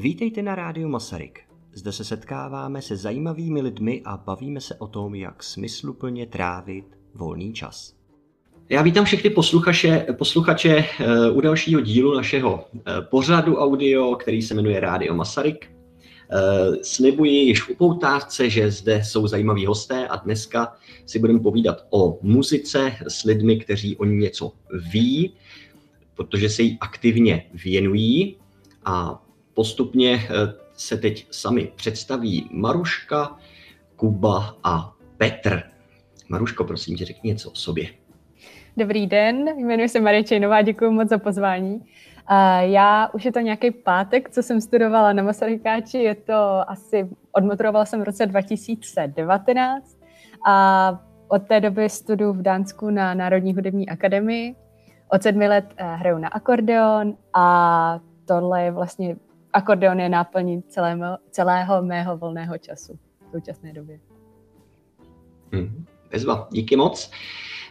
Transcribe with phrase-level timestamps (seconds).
[0.00, 1.40] Vítejte na rádiu Masaryk.
[1.72, 6.84] Zde se setkáváme se zajímavými lidmi a bavíme se o tom, jak smysluplně trávit
[7.14, 7.94] volný čas.
[8.68, 10.84] Já vítám všechny posluchače, posluchače
[11.30, 12.80] uh, u dalšího dílu našeho uh,
[13.10, 15.70] pořadu audio, který se jmenuje Rádio Masaryk.
[15.70, 20.72] Uh, slibuji již v upoutávce, že zde jsou zajímaví hosté a dneska
[21.06, 24.52] si budeme povídat o muzice s lidmi, kteří o ní něco
[24.92, 25.34] ví,
[26.14, 28.36] protože se jí aktivně věnují
[28.84, 29.22] a
[29.54, 33.36] postupně eh, se teď sami představí Maruška,
[33.96, 35.62] Kuba a Petr.
[36.28, 37.86] Maruško, prosím tě, řekni něco o sobě.
[38.76, 41.80] Dobrý den, jmenuji se Marie Čejnová, děkuji moc za pozvání.
[42.60, 47.84] Já už je to nějaký pátek, co jsem studovala na Masarykáči, je to asi, odmotorovala
[47.84, 49.96] jsem v roce 2019
[50.46, 54.54] a od té doby studuji v Dánsku na Národní hudební akademii.
[55.12, 59.16] Od sedmi let eh, hraju na akordeon a tohle je vlastně
[59.52, 62.98] akordeon je náplní celého, celého mého volného času
[63.28, 64.00] v současné době.
[65.52, 65.84] Hmm.
[66.10, 67.10] Bezva, díky moc.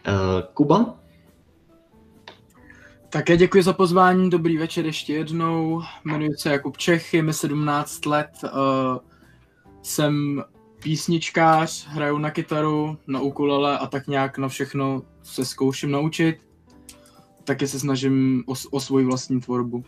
[0.07, 0.13] Uh,
[0.53, 0.99] Kuba?
[3.09, 5.81] Také děkuji za pozvání, dobrý večer ještě jednou.
[6.05, 8.49] Jmenuji se Jakub Čech, je mi 17 let, uh,
[9.81, 10.43] jsem
[10.83, 16.37] písničkář, hraju na kytaru, na ukulele a tak nějak na všechno se zkouším naučit.
[17.43, 19.83] Taky se snažím o, o svoji vlastní tvorbu.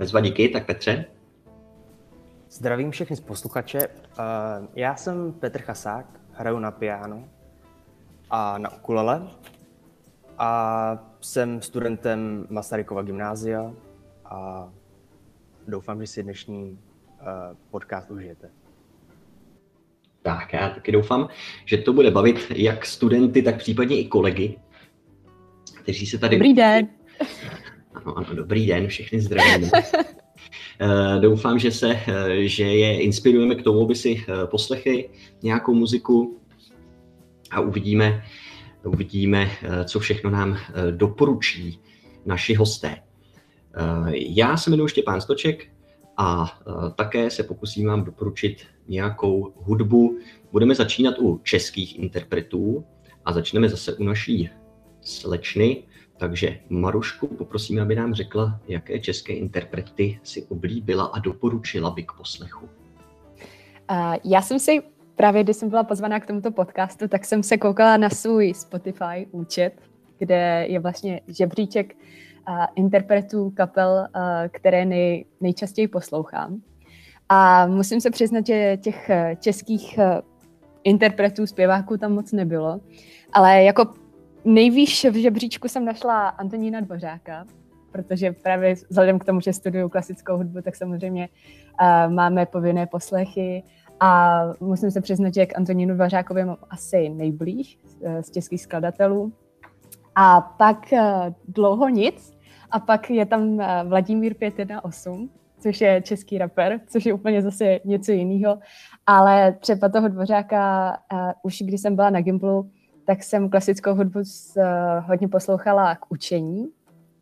[0.00, 1.04] Bezva, díky, tak Petře.
[2.50, 3.78] Zdravím všechny z posluchače.
[3.78, 3.88] Eh,
[4.74, 7.28] já jsem Petr Chasák, hraju na piano
[8.30, 9.28] a na ukulele
[10.38, 13.72] a jsem studentem Masarykova gymnázia
[14.24, 14.68] a
[15.68, 16.78] doufám, že si dnešní
[17.20, 17.24] eh,
[17.70, 18.50] podcast užijete.
[20.22, 21.28] Tak, já taky doufám,
[21.64, 24.58] že to bude bavit jak studenty, tak případně i kolegy,
[25.82, 26.36] kteří se tady...
[26.36, 26.88] Dobrý den!
[28.04, 29.70] Ano, ano, dobrý den, všechny zdravíme.
[30.82, 35.08] Eh, doufám, že, se, eh, že je inspirujeme k tomu, aby si eh, poslechli
[35.42, 36.40] nějakou muziku
[37.50, 38.24] a uvidíme,
[38.84, 39.50] uvidíme,
[39.84, 40.56] co všechno nám
[40.90, 41.80] doporučí
[42.26, 42.96] naši hosté.
[44.12, 45.66] Já se jmenuji Štěpán Stoček
[46.16, 46.58] a
[46.94, 50.18] také se pokusím vám doporučit nějakou hudbu.
[50.52, 52.84] Budeme začínat u českých interpretů
[53.24, 54.50] a začneme zase u naší
[55.00, 55.82] slečny,
[56.20, 62.12] takže Marušku poprosím, aby nám řekla, jaké české interprety si oblíbila a doporučila by k
[62.12, 62.68] poslechu.
[64.24, 64.82] Já jsem si
[65.16, 69.26] právě, když jsem byla pozvaná k tomuto podcastu, tak jsem se koukala na svůj Spotify
[69.30, 69.72] účet,
[70.18, 71.96] kde je vlastně žebříček
[72.74, 74.06] interpretů kapel,
[74.48, 76.60] které nej, nejčastěji poslouchám.
[77.28, 79.10] A musím se přiznat, že těch
[79.40, 79.98] českých
[80.84, 82.80] interpretů, zpěváků tam moc nebylo.
[83.32, 83.94] Ale jako
[84.44, 87.46] Nejvýš v žebříčku jsem našla Antonína Dvořáka,
[87.92, 93.62] protože právě vzhledem k tomu, že studuju klasickou hudbu, tak samozřejmě uh, máme povinné poslechy
[94.00, 99.32] a musím se přiznat, že k Antonínu Dvořákovi mám asi nejblíž uh, z českých skladatelů.
[100.14, 101.00] A pak uh,
[101.48, 102.38] dlouho nic
[102.70, 107.80] a pak je tam uh, Vladimír 518, což je český rapper, což je úplně zase
[107.84, 108.58] něco jiného.
[109.06, 112.70] Ale třeba toho Dvořáka, uh, už když jsem byla na Gimplu,
[113.10, 116.68] tak jsem klasickou hudbu s, uh, hodně poslouchala k učení.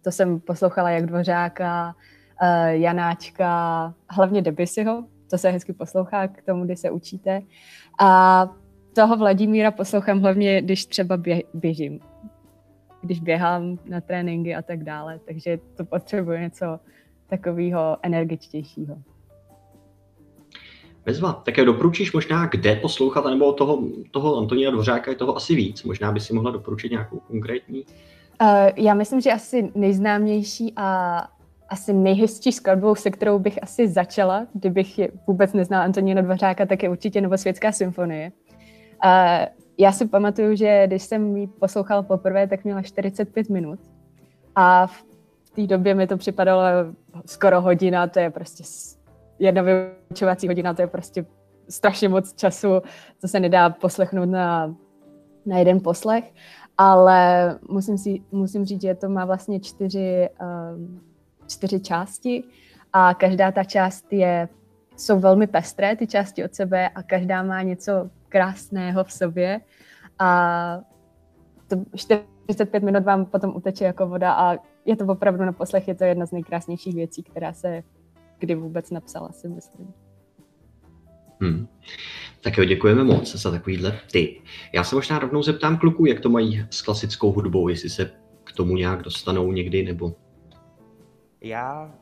[0.03, 1.95] To jsem poslouchala jak Dvořáka,
[2.43, 7.43] uh, Janáčka, hlavně Debussyho, to se hezky poslouchá k tomu, kdy se učíte.
[8.01, 8.49] A
[8.95, 12.01] toho Vladimíra poslouchám hlavně, když třeba bě- běžím.
[13.01, 15.21] Když běhám na tréninky a tak dále.
[15.27, 16.81] Takže to potřebuje něco
[17.27, 18.99] takového energičtějšího.
[21.09, 25.55] Bezva, tak je doporučíš možná, kde poslouchat, nebo toho, toho Antonína Dvořáka je toho asi
[25.55, 25.83] víc.
[25.83, 27.85] Možná by si mohla doporučit nějakou konkrétní?
[28.43, 31.19] Uh, já myslím, že asi nejznámější a
[31.69, 36.83] asi nejhezčí skladbou, se kterou bych asi začala, kdybych je vůbec neznala Antonína Dvořáka, tak
[36.83, 38.33] je určitě Novosvětská symfonie.
[39.05, 39.47] Uh,
[39.79, 43.79] já si pamatuju, že když jsem ji poslouchala poprvé, tak měla 45 minut
[44.57, 46.63] a v té době mi to připadalo
[47.27, 48.65] skoro hodina, to je prostě
[49.39, 51.27] jedna vyučovací hodina, to je prostě
[51.69, 52.69] strašně moc času,
[53.21, 54.75] co se nedá poslechnout na,
[55.47, 56.35] na jeden poslech,
[56.79, 60.29] ale musím, si, musím říct, že to má vlastně čtyři,
[60.75, 61.01] um,
[61.47, 62.45] čtyři části
[62.93, 64.49] a každá ta část je,
[64.97, 69.61] jsou velmi pestré, ty části od sebe a každá má něco krásného v sobě.
[70.19, 70.81] A
[71.69, 75.95] to 45 minut vám potom uteče jako voda a je to opravdu na poslech, je
[75.95, 77.83] to jedna z nejkrásnějších věcí, která se
[78.39, 79.95] kdy vůbec napsala, si myslím.
[81.41, 81.69] Hmm.
[82.41, 84.41] Tak jo, děkujeme moc za takovýhle ty.
[84.73, 88.11] Já se možná rovnou zeptám kluků, jak to mají s klasickou hudbou, jestli se
[88.45, 90.15] k tomu nějak dostanou někdy, nebo...
[91.41, 91.95] Já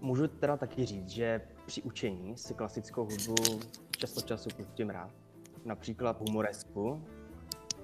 [0.00, 3.34] můžu teda taky říct, že při učení si klasickou hudbu
[3.98, 5.10] čas od času pustím rád.
[5.64, 7.02] Například humoresku,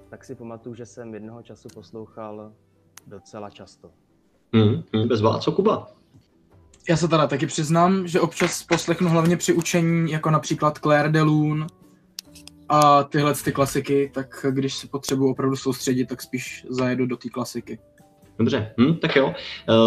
[0.09, 2.53] tak si pamatuju, že jsem jednoho času poslouchal
[3.07, 3.91] docela často.
[4.53, 5.87] Hmm, hmm, bez vás, co Kuba?
[6.89, 11.21] Já se teda taky přiznám, že občas poslechnu hlavně při učení, jako například Claire de
[11.21, 11.67] Lune
[12.69, 17.29] a tyhle ty klasiky, tak když se potřebuji opravdu soustředit, tak spíš zajedu do té
[17.29, 17.79] klasiky.
[18.37, 19.33] Dobře, hm, tak jo.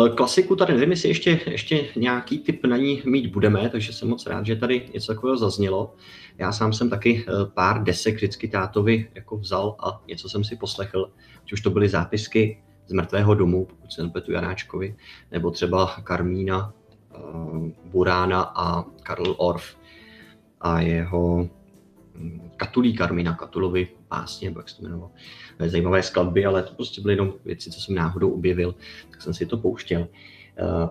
[0.07, 4.09] E, klasiku tady nevím, jestli ještě, ještě nějaký typ na ní mít budeme, takže jsem
[4.09, 5.95] moc rád, že tady něco takového zaznělo.
[6.39, 10.57] Já sám jsem taky e, pár desek vždycky tátovi jako vzal a něco jsem si
[10.57, 11.11] poslechl,
[11.43, 14.97] ať už to byly zápisky z mrtvého domu, pokud se nepletu Janáčkovi,
[15.31, 16.73] nebo třeba Karmína,
[17.85, 19.77] Burána a Karl Orff
[20.61, 21.49] a jeho
[22.15, 25.11] hm, Katulí Karmina, Katulovi pásně, jak se to jmenovalo
[25.67, 28.75] zajímavé skladby, ale to prostě byly jenom věci, co jsem náhodou objevil,
[29.11, 30.09] tak jsem si to pouštěl uh,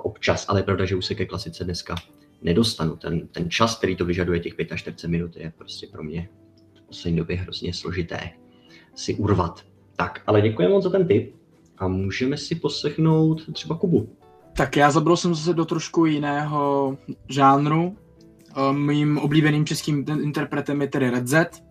[0.02, 1.96] občas, ale je pravda, že už se ke klasice dneska
[2.42, 2.96] nedostanu.
[2.96, 6.30] Ten, ten čas, který to vyžaduje, těch 45 minut, je prostě pro mě
[6.76, 8.30] v poslední době hrozně složité
[8.96, 9.66] si urvat.
[9.96, 11.36] Tak, ale děkujeme moc za ten tip
[11.78, 14.10] a můžeme si poslechnout třeba Kubu.
[14.58, 16.98] Tak já zabral jsem se do trošku jiného
[17.30, 17.98] žánru.
[18.50, 21.64] Eh, mým oblíbeným českým interpretem je tedy Red Z,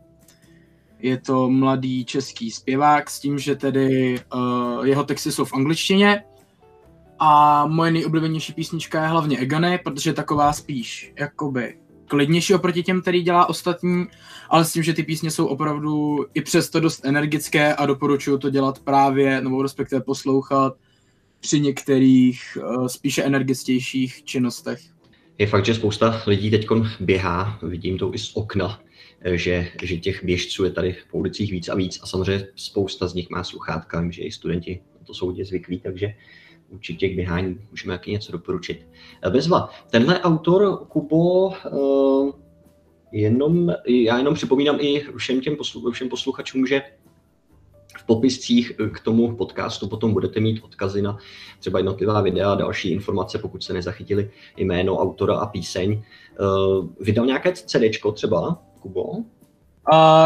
[0.99, 6.25] je to mladý český zpěvák s tím, že tedy uh, jeho texty jsou v angličtině
[7.19, 11.79] a moje nejoblíbenější písnička je hlavně Egany, protože je taková spíš jakoby
[12.09, 14.07] klidnější oproti těm, který dělá ostatní,
[14.51, 18.51] ale s tím, že ty písně jsou opravdu i přesto dost energické a doporučuju to
[18.51, 20.75] dělat právě, nebo respektive poslouchat
[21.41, 24.81] při některých uh, spíše energičtějších činnostech.
[25.39, 26.67] Je fakt, že spousta lidí teď
[27.01, 28.81] běhá, vidím to i z okna,
[29.35, 33.15] že, že těch běžců je tady v ulicích víc a víc a samozřejmě spousta z
[33.15, 36.15] nich má sluchátka, že i studenti to jsou zvyklí, takže
[36.69, 38.87] určitě k běhání můžeme taky něco doporučit.
[39.31, 41.53] Bezva, tenhle autor, Kubo,
[43.13, 46.83] jenom, já jenom připomínám i všem těm poslu, všem posluchačům, že
[48.07, 51.19] popiscích k tomu podcastu potom budete mít odkazy na
[51.61, 56.03] třeba jednotlivá videa a další informace, pokud se nezachytili jméno autora a píseň.
[56.41, 57.83] Uh, vydal nějaké CD
[58.15, 58.63] třeba?
[58.81, 59.03] Kubo?
[59.03, 59.25] Uh,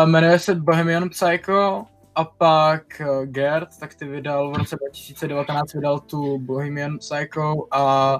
[0.04, 1.84] jmenuje se Bohemian Psycho
[2.14, 8.18] a pak uh, Gert, tak ty vydal v roce 2019 vydal tu Bohemian Psycho a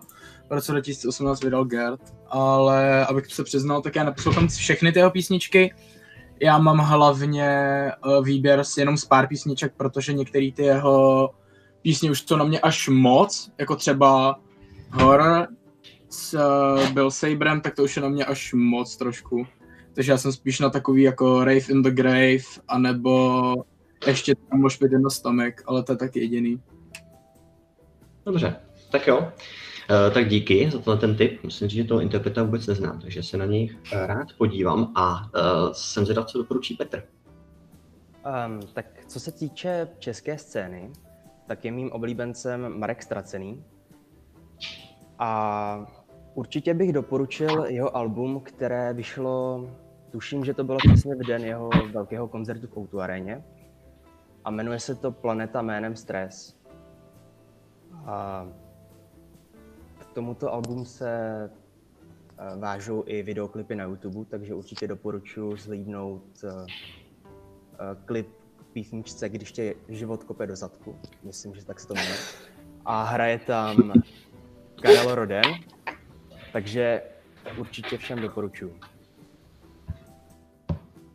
[0.51, 2.01] v roce 2018 vydal Gert.
[2.29, 5.75] Ale abych se přiznal, tak já neposlouchám všechny tyho písničky.
[6.41, 7.49] Já mám hlavně
[8.07, 11.31] uh, výběr s jenom z pár písniček, protože některé ty jeho
[11.83, 14.41] písně už jsou na mě až moc, jako třeba
[14.91, 15.49] Horror
[16.09, 19.47] s uh, Bill Sabrem, tak to už je na mě až moc trošku
[19.95, 23.55] takže já jsem spíš na takový jako Rave in the Grave, anebo
[24.07, 26.63] ještě tam Moshpit na Stomach, ale to je tak jediný.
[28.27, 28.57] Dobře,
[28.93, 29.33] tak jo.
[29.91, 31.45] Uh, tak díky za tenhle ten tip.
[31.45, 36.05] Myslím, že toho interpreta vůbec neznám, takže se na něj rád podívám a uh, jsem
[36.05, 37.03] zvědav, co doporučí Petr.
[38.47, 40.93] Um, tak co se týče české scény,
[41.47, 43.65] tak je mým oblíbencem Marek Stracený.
[45.19, 45.87] A
[46.35, 49.67] určitě bych doporučil jeho album, které vyšlo
[50.11, 53.45] Tuším, že to bylo přesně v den jeho velkého koncertu v Outu aréně
[54.45, 56.57] a jmenuje se to Planeta jménem Stres.
[58.07, 58.47] A
[60.11, 61.11] k tomuto albumu se
[62.39, 66.67] eh, vážou i videoklipy na YouTube, takže určitě doporučuji zhlídnout eh,
[67.75, 68.29] eh, klip
[68.73, 70.97] písničce, když tě život kope do zadku.
[71.23, 72.17] Myslím, že tak se to jmenuje.
[72.85, 73.93] A hraje tam
[74.83, 75.45] Karel Roden,
[76.53, 77.03] takže
[77.59, 78.75] určitě všem doporučuji.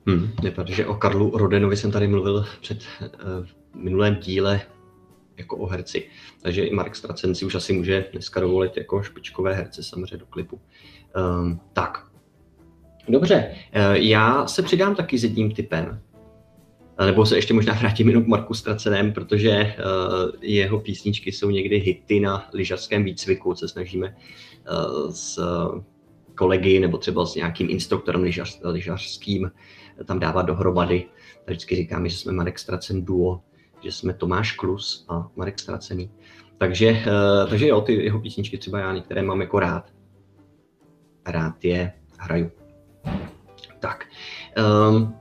[0.07, 4.61] Hmm, vypadá, že o Karlu Rodenovi jsem tady mluvil před uh, minulém díle
[5.37, 6.07] jako o herci.
[6.41, 10.25] Takže i Mark Stracen si už asi může dneska dovolit jako špičkové herce samozřejmě do
[10.25, 10.61] klipu.
[11.41, 12.07] Um, tak,
[13.09, 16.01] dobře, uh, já se přidám taky s jedním typem.
[17.05, 21.77] Nebo se ještě možná vrátím jenom k Marku Straceném, protože uh, jeho písničky jsou někdy
[21.77, 24.15] hity na lyžařském výcviku, co snažíme
[24.71, 25.39] uh, s
[26.35, 29.51] kolegy nebo třeba s nějakým instruktorem lyžař, lyžařským
[30.05, 31.05] tam dávat dohromady.
[31.47, 33.41] Vždycky říkáme, že jsme Marek Stracen duo,
[33.85, 36.11] že jsme Tomáš Klus a Marek Stracený.
[36.57, 39.91] Takže, eh, takže jo, ty jeho písničky třeba já některé mám jako rád.
[41.27, 42.51] Rád je hraju.
[43.79, 44.05] Tak.
[44.89, 45.15] Um,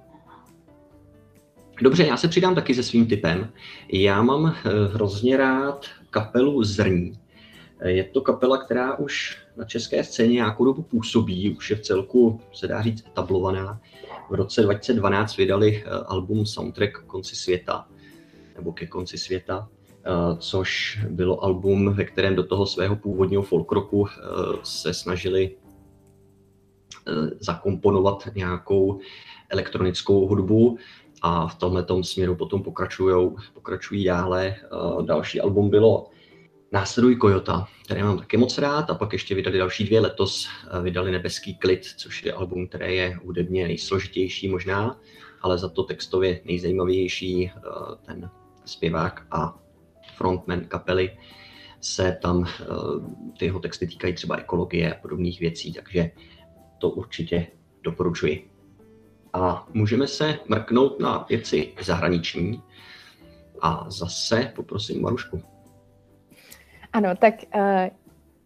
[1.82, 3.52] dobře, já se přidám taky se svým typem.
[3.92, 7.18] Já mám eh, hrozně rád kapelu Zrní.
[7.84, 12.40] Je to kapela, která už na české scéně nějakou dobu působí, už je v celku,
[12.52, 13.80] se dá říct, etablovaná
[14.30, 17.88] v roce 2012 vydali eh, album Soundtrack konci světa,
[18.54, 19.68] nebo ke konci světa.
[20.38, 24.06] což bylo album, ve kterém do toho svého původního folk rocku
[24.62, 25.56] se snažili
[27.40, 29.00] zakomponovat nějakou
[29.48, 30.78] elektronickou hudbu
[31.22, 34.56] a v tomhle směru potom pokračují, pokračují dále.
[35.02, 36.10] Další album bylo
[36.72, 40.48] Následují Kojota, které mám taky moc rád, a pak ještě vydali další dvě letos,
[40.82, 45.00] vydali Nebeský klid, což je album, které je hudebně nejsložitější možná,
[45.42, 47.50] ale za to textově nejzajímavější.
[48.06, 48.30] Ten
[48.64, 49.58] zpěvák a
[50.16, 51.18] frontman kapely
[51.80, 52.44] se tam,
[53.38, 56.10] ty jeho texty týkají třeba ekologie a podobných věcí, takže
[56.78, 57.46] to určitě
[57.82, 58.50] doporučuji.
[59.32, 62.62] A můžeme se mrknout na věci zahraniční.
[63.62, 65.42] A zase poprosím Marušku.
[66.92, 67.60] Ano, tak uh,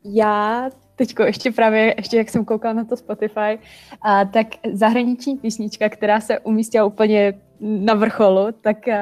[0.04, 3.58] já teďko ještě právě, ještě jak jsem koukala na to Spotify,
[4.04, 8.94] uh, tak zahraniční písnička, která se umístila úplně na vrcholu, tak uh,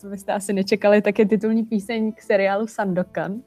[0.00, 3.40] to byste asi nečekali, tak je titulní píseň k seriálu Sandokan.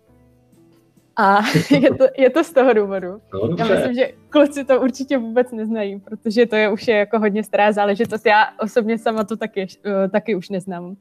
[1.15, 1.39] A
[1.79, 3.21] je to, je to z toho důvodu.
[3.57, 7.43] Já myslím, že kluci to určitě vůbec neznají, protože to je už je jako hodně
[7.43, 8.25] stará záležitost.
[8.25, 10.95] Já osobně sama to taky, uh, taky už neznám.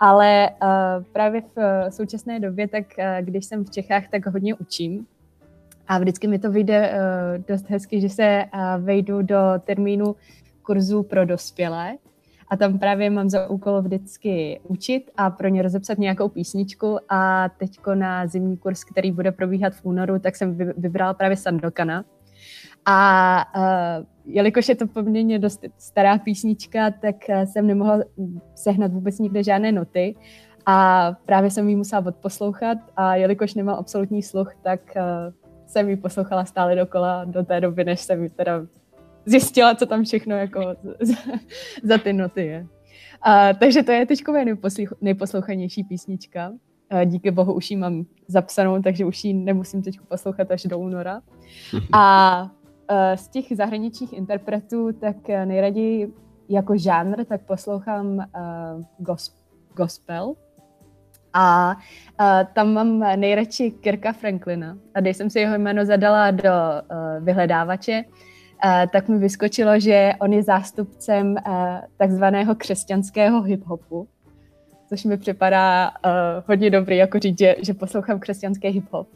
[0.00, 5.06] Ale uh, právě v současné době, tak uh, když jsem v Čechách, tak hodně učím.
[5.88, 10.16] A vždycky mi to vyjde uh, dost hezky, že se uh, vejdu do termínu
[10.62, 11.96] kurzu pro dospělé.
[12.48, 16.98] A tam právě mám za úkol vždycky učit a pro ně rozepsat nějakou písničku.
[17.08, 22.04] A teďko na zimní kurz, který bude probíhat v únoru, tak jsem vybrala právě Sandokana.
[22.88, 28.00] A uh, jelikož je to poměrně dost stará písnička, tak uh, jsem nemohla
[28.54, 30.14] sehnat vůbec nikde žádné noty.
[30.66, 35.02] A právě jsem ji musela odposlouchat a jelikož nemám absolutní sluch, tak uh,
[35.66, 38.62] jsem ji poslouchala stále dokola do té doby, než jsem ji teda
[39.26, 40.60] zjistila, co tam všechno jako
[41.82, 42.66] za, ty noty je.
[43.22, 44.24] A, takže to je teď
[45.00, 46.52] nejposlouchanější písnička.
[46.90, 50.78] A díky bohu už ji mám zapsanou, takže už ji nemusím teď poslouchat až do
[50.78, 51.20] února.
[51.92, 52.50] A
[53.14, 56.12] z těch zahraničních interpretů, tak nejraději
[56.48, 59.16] jako žánr, tak poslouchám uh,
[59.74, 60.34] gospel.
[61.32, 61.74] A
[62.20, 64.78] uh, tam mám nejradši Kirka Franklina.
[64.94, 68.04] A když jsem si jeho jméno zadala do uh, vyhledávače,
[68.92, 71.54] tak mi vyskočilo, že on je zástupcem uh,
[71.96, 74.06] takzvaného křesťanského hip-hopu,
[74.88, 76.10] což mi připadá uh,
[76.46, 79.06] hodně dobrý, jako říct, že, že poslouchám křesťanský hip-hop.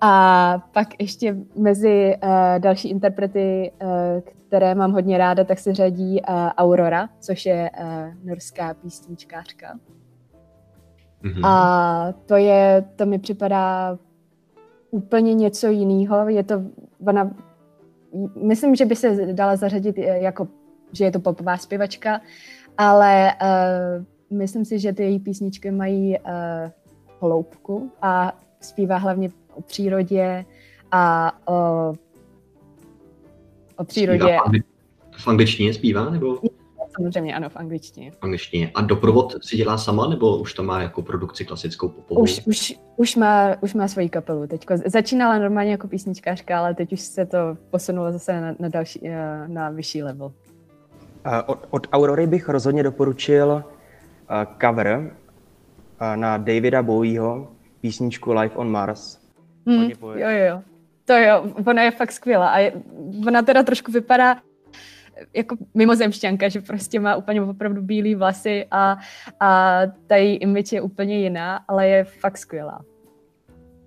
[0.00, 3.88] A pak ještě mezi uh, další interprety, uh,
[4.48, 9.78] které mám hodně ráda, tak se řadí uh, Aurora, což je uh, norská písničkářka.
[11.24, 11.46] Mm-hmm.
[11.46, 13.98] A to je, to mi připadá
[14.90, 16.28] úplně něco jiného.
[16.28, 16.62] Je to,
[17.06, 17.30] ona
[18.36, 20.48] myslím, že by se dala zařadit eh, jako,
[20.92, 22.20] že je to popová zpěvačka,
[22.78, 26.70] ale uh, myslím si, že ty její písničky mají uh,
[27.20, 30.44] hloubku a zpívá hlavně o přírodě
[30.92, 31.92] a o,
[33.76, 34.38] o přírodě.
[34.48, 34.64] Zpívá
[35.18, 36.38] v angličtině zpívá, nebo?
[36.96, 38.10] Samozřejmě, ano, v angličtině.
[38.10, 38.70] V angličtině.
[38.74, 42.22] A doprovod si dělá sama, nebo už to má jako produkci klasickou popovou?
[42.22, 44.46] Už, už, už, má, už má svoji kapelu.
[44.46, 44.74] Teďko.
[44.86, 47.38] Začínala normálně jako písničkářka, ale teď už se to
[47.70, 50.32] posunulo zase na, na, další, eh, na vyšší level.
[51.46, 53.64] Od, od Aurory bych rozhodně doporučil
[54.30, 54.98] uh, cover
[56.00, 57.48] uh, na Davida Bowieho
[57.80, 59.18] písničku Life on Mars.
[59.66, 60.62] Hmm, jo, jo,
[61.04, 62.72] to jo, ona je fakt skvělá a je,
[63.26, 64.36] ona teda trošku vypadá
[65.34, 68.96] jako mimozemšťanka, že prostě má úplně opravdu bílé vlasy a,
[69.40, 72.84] a ta její image je úplně jiná, ale je fakt skvělá.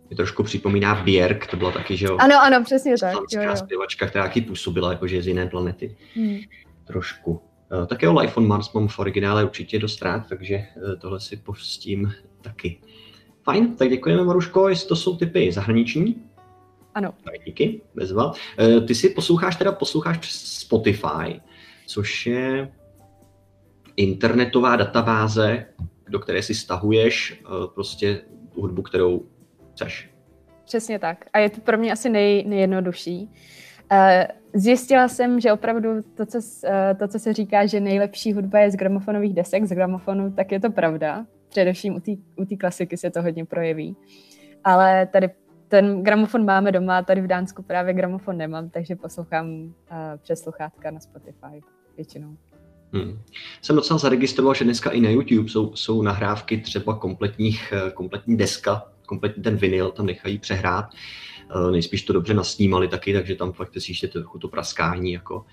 [0.09, 2.17] Je trošku připomíná Björk, to byla taky, že jo?
[2.17, 3.13] Ano, ano, přesně tak.
[3.33, 3.55] Jo, jo.
[3.55, 5.95] zpěvačka, která taky působila jakože z jiné planety.
[6.15, 6.37] Hmm.
[6.87, 7.31] Trošku.
[7.31, 11.19] Uh, tak jo, Life on Mars mám v originále určitě dost rád, takže uh, tohle
[11.19, 12.79] si pustím taky.
[13.43, 16.15] Fajn, tak děkujeme Maruško, jestli to jsou typy zahraniční.
[16.97, 17.13] Ano.
[17.23, 18.33] Tak díky, bezva.
[18.59, 21.41] Eh, ty si posloucháš teda posloucháš přes Spotify,
[21.87, 22.71] což je
[23.95, 25.65] internetová databáze,
[26.09, 28.21] do které si stahuješ eh, prostě
[28.55, 29.25] hudbu, kterou
[29.73, 30.09] chceš.
[30.65, 31.25] Přesně tak.
[31.33, 33.29] A je to pro mě asi nej, nejjednodušší.
[33.91, 36.39] Eh, zjistila jsem, že opravdu to co,
[36.99, 40.59] to, co se říká, že nejlepší hudba je z gramofonových desek, z gramofonu, tak je
[40.59, 41.25] to pravda.
[41.49, 42.01] Především
[42.35, 43.95] u té klasiky se to hodně projeví.
[44.63, 45.29] Ale tady
[45.67, 49.71] ten gramofon máme doma, tady v Dánsku právě gramofon nemám, takže poslouchám uh,
[50.21, 51.61] přes sluchátka na Spotify
[51.95, 52.37] většinou.
[52.93, 53.19] Hmm.
[53.61, 58.37] Jsem docela zaregistroval, že dneska i na YouTube jsou, jsou nahrávky třeba kompletních, eh, kompletní
[58.37, 60.85] deska, kompletní ten vinyl, tam nechají přehrát.
[61.55, 65.45] Uh, nejspíš to dobře nasnímali taky, takže tam fakt slyšíte trochu to praskání, jako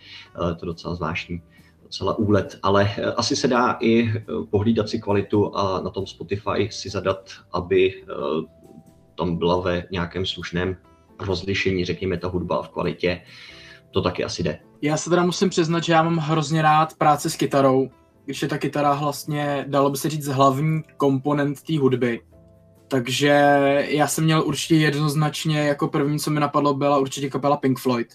[0.60, 1.42] to docela zvláštní
[1.82, 4.12] docela úlet, ale asi se dá i
[4.50, 8.02] pohlídat si kvalitu a na tom Spotify si zadat, aby
[9.18, 10.76] tam byla ve nějakém slušném
[11.20, 13.20] rozlišení, řekněme, ta hudba v kvalitě,
[13.90, 14.58] to taky asi jde.
[14.82, 17.88] Já se teda musím přiznat, že já mám hrozně rád práci s kytarou,
[18.24, 22.20] když je ta kytara vlastně, dalo by se říct, hlavní komponent té hudby.
[22.88, 23.28] Takže
[23.88, 28.06] já jsem měl určitě jednoznačně, jako první, co mi napadlo, byla určitě kapela Pink Floyd.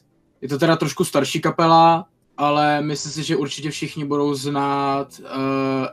[0.41, 2.05] Je to teda trošku starší kapela,
[2.37, 5.27] ale myslím si, že určitě všichni budou znát uh,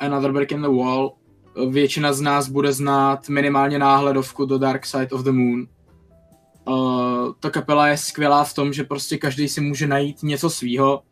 [0.01, 1.13] Another Break in the Wall.
[1.71, 5.67] Většina z nás bude znát minimálně náhledovku do Dark Side of the Moon.
[6.69, 11.03] Uh, ta kapela je skvělá v tom, že prostě každý si může najít něco svýho.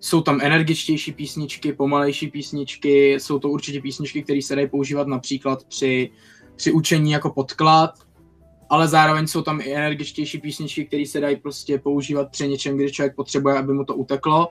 [0.00, 5.64] Jsou tam energičtější písničky, pomalejší písničky, jsou to určitě písničky, které se dají používat například
[5.64, 6.10] při,
[6.56, 7.90] při učení jako podklad,
[8.70, 12.92] ale zároveň jsou tam i energičtější písničky, které se dají prostě používat při něčem, kdy
[12.92, 14.48] člověk potřebuje, aby mu to uteklo.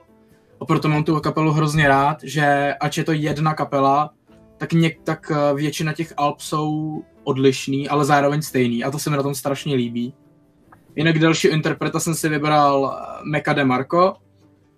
[0.60, 4.10] A proto mám tu kapelu hrozně rád, že ač je to jedna kapela,
[4.64, 9.10] tak, něk, tak eh, většina těch alb jsou odlišný, ale zároveň stejný a to se
[9.10, 10.14] mi na tom strašně líbí.
[10.96, 14.14] Jinak další interpreta jsem si vybral eh, Meka de Marco,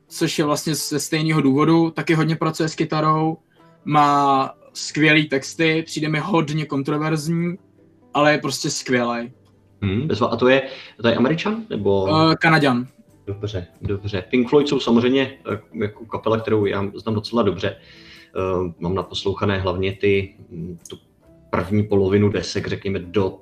[0.08, 3.36] což je vlastně ze stejného důvodu, taky hodně pracuje s kytarou,
[3.84, 7.56] má skvělý texty, přijde mi hodně kontroverzní,
[8.14, 9.32] ale je prostě skvělý.
[9.82, 10.62] Hmm, a to je,
[11.02, 11.62] to je Američan?
[11.70, 12.02] Nebo...
[12.02, 12.86] Uh, Kanaďan.
[13.26, 14.24] Dobře, dobře.
[14.30, 15.38] Pink Floyd jsou samozřejmě
[15.74, 17.70] jako kapela, kterou já znám docela dobře.
[17.70, 18.05] Uh,
[18.78, 20.98] mám naposlouchané hlavně ty, hm, tu
[21.50, 23.38] první polovinu desek, řekněme, do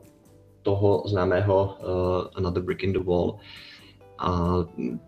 [0.62, 3.36] toho známého uh, Another Brick in the Wall.
[4.18, 4.54] A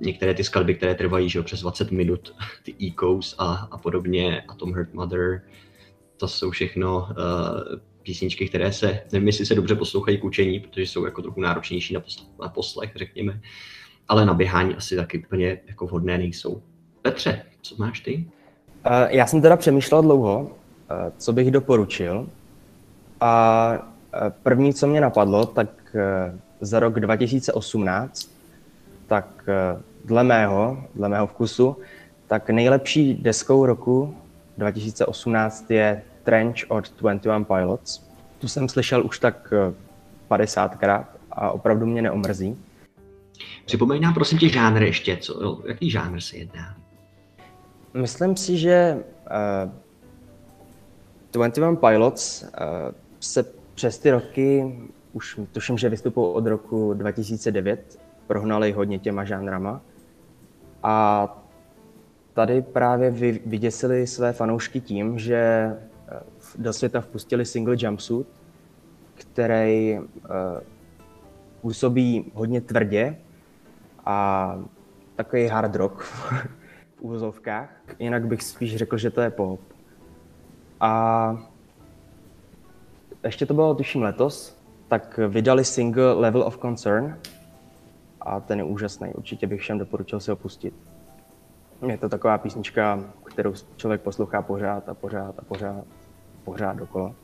[0.01, 4.55] některé ty skladby, které trvají že, přes 20 minut, ty Ecos a, a podobně, a
[4.55, 5.43] Tom Hurt Mother,
[6.17, 10.83] to jsou všechno uh, písničky, které se, nevím, jestli se dobře poslouchají k učení, protože
[10.83, 13.41] jsou jako trochu náročnější na, poslech, na poslech, řekněme,
[14.09, 16.63] ale na běhání asi taky úplně jako vhodné nejsou.
[17.03, 18.31] Petře, co máš ty?
[19.09, 20.49] Já jsem teda přemýšlel dlouho, uh,
[21.19, 22.29] co bych doporučil.
[23.21, 28.31] A uh, první, co mě napadlo, tak uh, za rok 2018,
[29.07, 29.27] tak
[30.05, 31.77] dle mého, dle mého vkusu,
[32.27, 34.17] tak nejlepší deskou roku
[34.59, 38.11] 2018 je Trench od 21 Pilots.
[38.39, 39.53] Tu jsem slyšel už tak
[40.31, 42.59] 50krát a opravdu mě neomrzí.
[43.65, 46.86] Připomeň nám prosím tě žánr ještě, co, jaký žánr se jedná?
[47.97, 49.05] Myslím si, že
[49.65, 49.73] uh,
[51.33, 52.49] 21 Pilots uh,
[53.21, 54.79] se přes ty roky,
[55.13, 59.81] už tuším, že vystupují od roku 2009, prohnali hodně těma žánrama.
[60.83, 61.47] A
[62.33, 66.21] tady právě vy, vyděsili své fanoušky tím, že eh,
[66.59, 68.27] do světa vpustili single Jumpsuit,
[69.15, 70.05] který uh,
[71.61, 73.17] působí hodně tvrdě
[74.05, 74.59] a
[75.17, 76.05] takový hard rock
[76.97, 77.71] v úvozovkách.
[77.99, 79.61] Jinak bych spíš řekl, že to je pop.
[80.81, 81.37] A
[83.25, 87.19] ještě to bylo tuším letos, tak vydali single Level of Concern
[88.21, 89.15] a ten je úžasný.
[89.15, 90.75] Určitě bych všem doporučil si opustit.
[91.87, 95.85] Je to taková písnička, kterou člověk poslouchá pořád a pořád a pořád,
[96.45, 97.15] pořád dokola.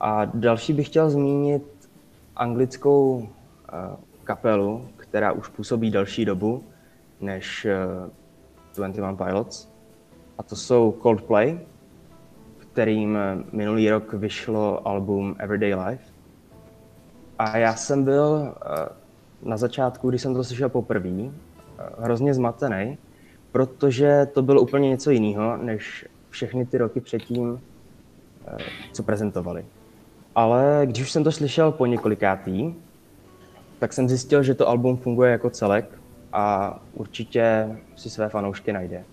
[0.00, 1.90] A další bych chtěl zmínit
[2.36, 3.26] anglickou uh,
[4.24, 6.64] kapelu, která už působí další dobu
[7.24, 7.66] než
[8.04, 8.10] uh,
[8.74, 9.68] 21 Pilots.
[10.38, 11.58] A to jsou Coldplay,
[12.58, 13.18] kterým
[13.52, 16.04] minulý rok vyšlo album Everyday Life.
[17.38, 18.54] A já jsem byl
[19.42, 21.30] uh, na začátku, když jsem to slyšel poprvé, uh,
[21.98, 22.98] hrozně zmatený,
[23.52, 27.58] protože to bylo úplně něco jiného, než všechny ty roky předtím, uh,
[28.92, 29.64] co prezentovali.
[30.34, 32.74] Ale když už jsem to slyšel po několikátý,
[33.78, 36.03] tak jsem zjistil, že to album funguje jako celek
[36.34, 39.04] a určitě si své fanoušky najde.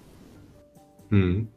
[1.11, 1.49] Hmm.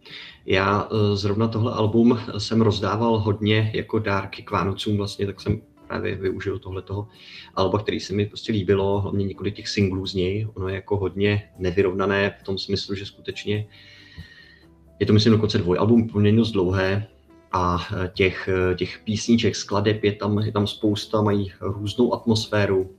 [0.47, 5.61] Já eh, zrovna tohle album jsem rozdával hodně jako dárky k Vánocům vlastně, tak jsem
[5.87, 7.09] právě využil tohle toho
[7.55, 10.49] alba, který se mi prostě líbilo, hlavně několik těch singlů z něj.
[10.55, 13.67] Ono je jako hodně nevyrovnané v tom smyslu, že skutečně
[15.01, 17.07] je to myslím dokonce dvojalbum poměrně dost dlouhé
[17.53, 22.91] a těch, těch písniček, skladeb je tam, je tam spousta, mají různou atmosféru,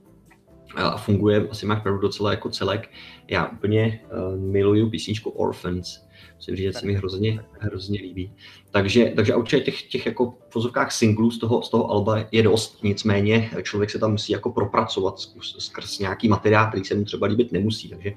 [0.76, 2.90] a funguje, asi máš pravdu docela jako celek.
[3.28, 8.32] Já úplně uh, miluju písničku Orphans, musím říct, že se mi hrozně, hrozně líbí.
[8.70, 12.42] Takže, takže určitě těch, těch jako v vozovkách singlů z toho, z toho alba je
[12.42, 17.04] dost, nicméně člověk se tam musí jako propracovat skrz, skrz nějaký materiál, který se mu
[17.04, 18.12] třeba líbit nemusí, takže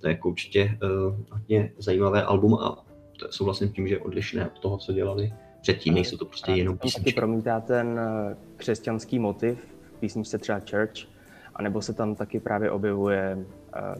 [0.00, 2.84] to je jako určitě uh, hodně zajímavé album a
[3.18, 6.78] to souhlasím tím, že je odlišné od toho, co dělali předtím, nejsou to prostě jenom
[6.78, 7.10] písničky.
[7.10, 9.58] Taky promítá ten eh, křesťanský motiv
[9.96, 11.06] v písničce třeba Church,
[11.54, 13.94] anebo se tam taky právě objevuje uh,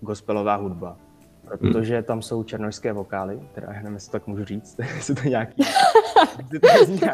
[0.00, 0.96] gospelová hudba.
[1.58, 5.62] protože tam jsou černožské vokály, teda já nevím, jestli tak můžu říct, jestli to nějaký...
[6.52, 7.06] jestli to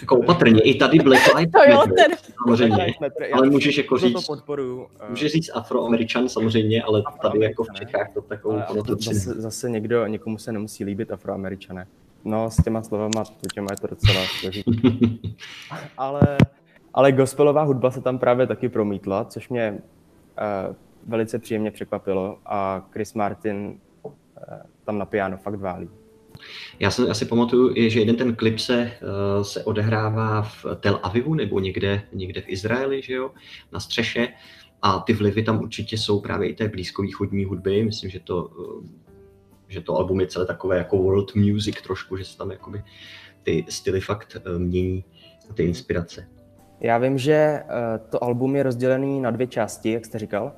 [0.00, 2.12] Jako to- opatrně, i tady Black Lives To jo, Matter, ten.
[2.44, 2.76] samozřejmě.
[2.76, 4.86] Black Matter, já Ale můžeš jako to říct, podporuju.
[5.00, 7.66] eh, můžeš říct afroameričan samozřejmě, ale tady jako v.
[7.74, 11.86] Čechách to takovou konotaci zase, zase někdo, někomu se nemusí líbit afroameričané.
[12.24, 14.72] No, s těma slovama, to těma je to docela složitý.
[15.98, 16.20] ale,
[16.94, 20.76] ale gospelová hudba se tam právě taky promítla, což mě uh,
[21.06, 24.12] velice příjemně překvapilo a Chris Martin uh,
[24.84, 25.88] tam na piano fakt válí.
[26.78, 31.34] Já, si pamatuju, i, že jeden ten klip se, uh, se odehrává v Tel Avivu
[31.34, 33.30] nebo někde, někde v Izraeli, že jo,
[33.72, 34.28] na střeše.
[34.82, 37.84] A ty vlivy tam určitě jsou právě i té blízkovýchodní hudby.
[37.84, 38.84] Myslím, že to, uh,
[39.68, 42.82] že to album je celé takové jako world music trošku, že se tam jakoby
[43.42, 45.04] ty styly fakt uh, mění,
[45.54, 46.39] ty inspirace.
[46.80, 47.64] Já vím, že eh,
[48.10, 50.52] to album je rozdělený na dvě části, jak jste říkal.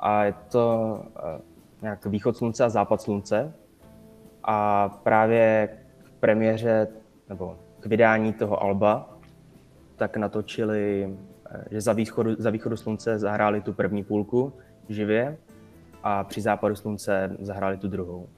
[0.00, 1.40] A je to eh,
[1.82, 3.52] nějak východ slunce a západ slunce.
[4.44, 5.68] A právě
[6.04, 6.88] k premiéře,
[7.28, 9.18] nebo k vydání toho alba,
[9.96, 11.16] tak natočili,
[11.50, 14.52] eh, že za východu, za východu slunce zahráli tu první půlku
[14.88, 15.36] živě
[16.02, 18.28] a při západu slunce zahráli tu druhou.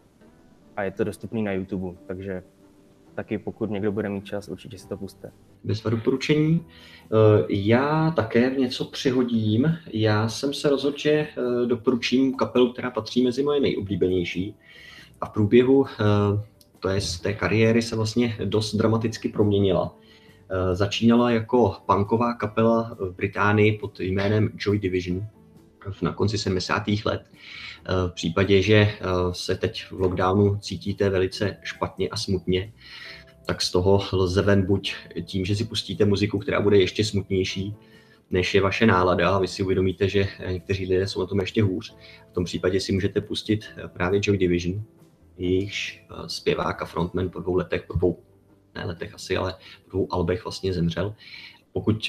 [0.76, 2.42] A je to dostupný na YouTube, takže
[3.14, 5.32] taky pokud někdo bude mít čas, určitě si to puste.
[5.66, 6.60] Bezva doporučení.
[6.60, 9.78] Eh, Já také něco přihodím.
[9.92, 14.54] Já jsem se rozhodl, že eh, doporučím kapelu, která patří mezi moje nejoblíbenější.
[15.20, 16.04] A v průběhu eh,
[16.80, 19.96] to je z té kariéry se vlastně dost dramaticky proměnila.
[20.72, 25.26] Začínala jako punková kapela v Británii pod jménem Joy Division
[26.02, 26.82] na konci 70.
[27.04, 27.22] let.
[28.08, 28.92] V případě, že
[29.32, 32.72] se teď v lockdownu cítíte velice špatně a smutně,
[33.46, 37.74] tak z toho lze ven buď tím, že si pustíte muziku, která bude ještě smutnější,
[38.30, 41.62] než je vaše nálada a vy si uvědomíte, že někteří lidé jsou na tom ještě
[41.62, 41.94] hůř.
[42.30, 44.82] V tom případě si můžete pustit právě Joy Division,
[45.38, 48.22] jejichž eh, zpěvák a frontman po dvou letech, po dvou,
[48.74, 49.54] ne letech asi, ale
[49.84, 51.14] po dvou albech vlastně zemřel.
[51.72, 52.08] Pokud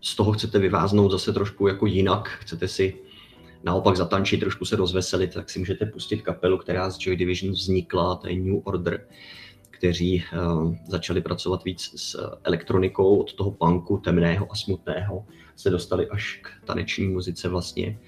[0.00, 2.98] z toho chcete vyváznout zase trošku jako jinak, chcete si
[3.64, 8.16] naopak zatančit, trošku se rozveselit, tak si můžete pustit kapelu, která z Joy Division vznikla,
[8.16, 9.06] to je New Order,
[9.82, 16.08] kteří uh, začali pracovat víc s elektronikou od toho punku temného a smutného, se dostali
[16.08, 17.98] až k taneční muzice vlastně.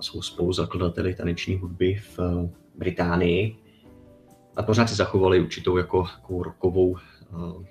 [0.00, 3.56] Jsou spoluzakladateli taneční hudby v uh, Británii.
[4.56, 7.64] A pořád si zachovali určitou jako, jako rokovou uh,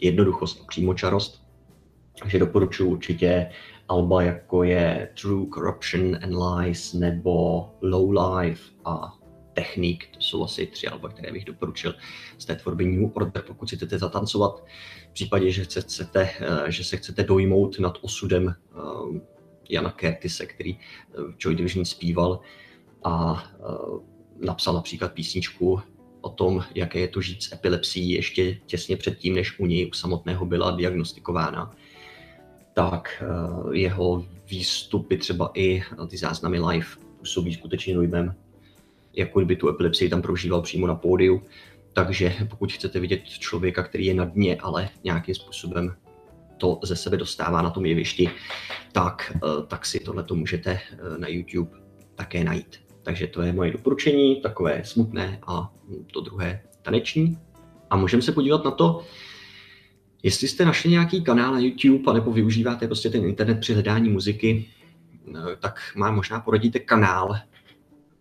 [0.00, 1.42] jednoduchost a přímočarost.
[2.18, 3.50] Takže doporučuji určitě
[3.88, 9.23] alba jako je True Corruption and Lies nebo Low Life a
[9.54, 11.94] Technique, to jsou asi tři alba, které bych doporučil
[12.38, 14.64] z té tvorby New Order, pokud si chcete zatancovat,
[15.10, 19.20] v případě, že, chcete, eh, že se chcete dojmout nad osudem eh,
[19.70, 20.78] Jana Curtise, který
[21.12, 22.40] v Joy Division zpíval
[23.04, 25.80] a eh, napsal například písničku
[26.20, 29.92] o tom, jaké je to žít s epilepsií ještě těsně předtím, než u něj u
[29.92, 31.74] samotného byla diagnostikována
[32.74, 36.86] tak eh, jeho výstupy, třeba i ty záznamy live,
[37.18, 38.34] působí skutečně dojmem,
[39.16, 41.42] jako kdyby tu epilepsii tam prožíval přímo na pódiu.
[41.92, 45.96] Takže pokud chcete vidět člověka, který je na dně, ale nějakým způsobem
[46.58, 48.30] to ze sebe dostává na tom jevišti,
[48.92, 51.70] tak, eh, tak si tohle to můžete eh, na YouTube
[52.14, 52.80] také najít.
[53.02, 55.72] Takže to je moje doporučení, takové smutné a
[56.12, 57.38] to druhé taneční.
[57.90, 59.04] A můžeme se podívat na to,
[60.24, 64.68] Jestli jste našli nějaký kanál na YouTube, anebo využíváte prostě ten internet při hledání muziky,
[65.28, 67.36] eh, tak mám možná poradíte kanál,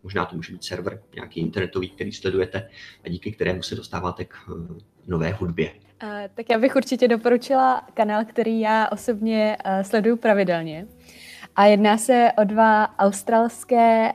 [0.04, 2.70] možná to může být server nějaký internetový, který sledujete
[3.06, 5.72] a díky kterému se dostáváte k eh, nové hudbě.
[6.04, 10.88] Uh, tak já bych určitě doporučila kanál, který já osobně uh, sleduju pravidelně.
[11.56, 14.12] A jedná se o dva australské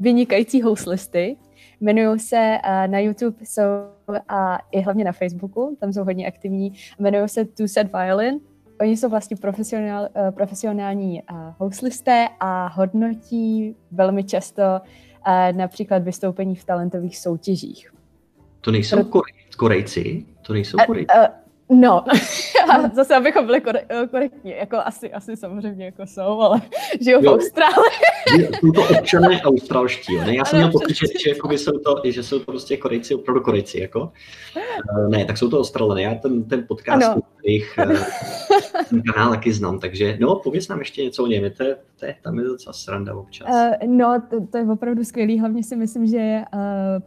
[0.00, 1.36] vynikající houslisty.
[1.80, 3.62] Jmenují se na YouTube jsou
[4.28, 6.72] a i hlavně na Facebooku, tam jsou hodně aktivní.
[6.98, 8.40] Jmenují se Two Set Violin.
[8.80, 16.56] Oni jsou vlastně profesionál, uh, profesionální uh, houslisté a hodnotí velmi často uh, například vystoupení
[16.56, 17.92] v talentových soutěžích.
[18.60, 20.26] To nejsou Pro- Korej, Korejci?
[20.42, 21.14] To nejsou Korejci?
[21.70, 22.04] Uh, no,
[22.74, 26.60] a zase abychom byli kore- eh, korektní, jako asi, asi samozřejmě jako jsou, ale
[27.00, 27.26] žijou v.
[27.28, 27.90] Austrálii.
[28.60, 30.24] Jsou to občané australští, jo?
[30.24, 33.40] Ne, já jsem měl pocit, že, jakoby jsou to, že jsou to prostě Korejci, opravdu
[33.40, 34.12] Korejci, jako.
[34.56, 36.02] Eh, Ne, tak jsou to Australané.
[36.02, 37.22] Já ten, ten podcast, Ano.
[37.44, 37.86] jejich eh,
[38.90, 42.06] ten kanál taky znám, takže no, pověz nám ještě něco o něm, to je, to
[42.22, 43.48] tam je docela sranda občas.
[43.50, 46.60] Uh, no, to, to je opravdu skvělý, hlavně si myslím, že uh,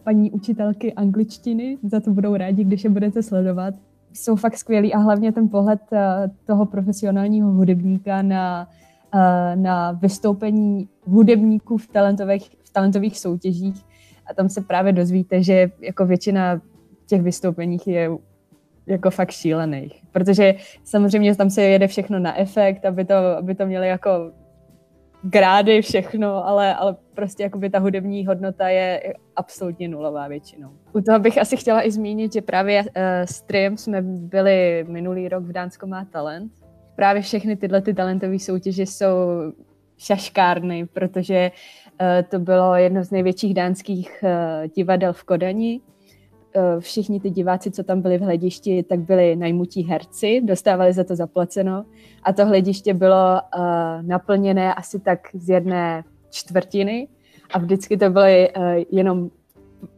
[0.04, 3.74] paní učitelky angličtiny za to budou rádi, když je budete sledovat.
[4.14, 6.00] Jsou fakt skvělí a hlavně ten pohled uh,
[6.46, 8.68] toho profesionálního hudebníka na
[9.56, 13.86] na vystoupení hudebníků v talentových, v talentových soutěžích
[14.30, 16.62] a tam se právě dozvíte, že jako většina
[17.06, 18.10] těch vystoupeních je
[18.90, 23.66] jako fakt šílených, protože samozřejmě tam se jede všechno na efekt, aby to, aby to
[23.66, 24.32] měli jako
[25.24, 30.70] grády, všechno, ale, ale prostě jakoby ta hudební hodnota je absolutně nulová většinou.
[30.94, 32.88] U toho bych asi chtěla i zmínit, že právě uh,
[33.26, 36.52] s Triem jsme byli minulý rok v Dánsko má talent.
[36.96, 39.16] Právě všechny tyhle ty talentové soutěže jsou
[39.98, 41.52] šaškárny, protože
[42.02, 45.82] uh, to bylo jedno z největších dánských uh, divadel v Kodani
[46.80, 51.16] všichni ty diváci, co tam byli v hledišti, tak byli najmutí herci, dostávali za to
[51.16, 51.86] zaplaceno
[52.24, 53.62] a to hlediště bylo uh,
[54.02, 57.08] naplněné asi tak z jedné čtvrtiny
[57.54, 59.30] a vždycky to byly uh, jenom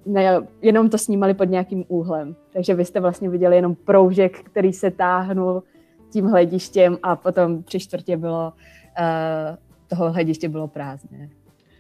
[0.06, 2.36] ne, jenom to snímali pod nějakým úhlem.
[2.54, 5.64] Takže vy jste vlastně viděli jenom proužek, který se táhnul
[6.10, 8.54] tím hledištěm a potom tři čtvrtě bylo,
[9.88, 11.30] toho hlediště bylo prázdné.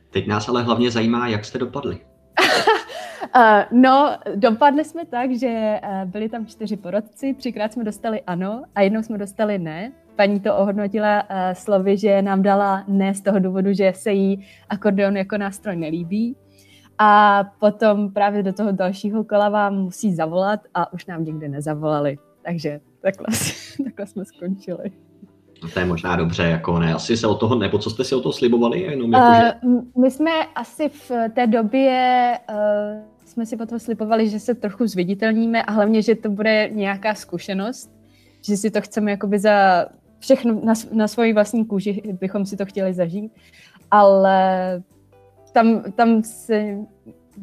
[0.09, 1.99] Teď nás ale hlavně zajímá, jak jste dopadli.
[3.35, 8.63] Uh, no, dopadli jsme tak, že uh, byli tam čtyři porodci, třikrát jsme dostali ano
[8.75, 9.91] a jednou jsme dostali ne.
[10.15, 14.45] Paní to ohodnotila uh, slovy, že nám dala ne z toho důvodu, že se jí
[14.69, 16.35] akordeon jako nástroj nelíbí.
[16.97, 22.17] A potom právě do toho dalšího kola vám musí zavolat a už nám nikdy nezavolali.
[22.41, 23.27] Takže takhle,
[23.83, 24.91] takhle jsme skončili.
[25.63, 28.15] No to je možná dobře, jako ne, asi se o toho, nebo co jste si
[28.15, 28.81] o to slibovali?
[28.81, 29.53] Jenom jako, uh, že...
[30.01, 35.63] My jsme asi v té době uh, jsme si potom slipovali, že se trochu zviditelníme
[35.63, 37.91] a hlavně, že to bude nějaká zkušenost,
[38.41, 39.85] že si to chceme jakoby za
[40.19, 43.31] všechno na, na svoji vlastní kůži, bychom si to chtěli zažít,
[43.91, 44.81] ale
[45.53, 46.77] tam, tam se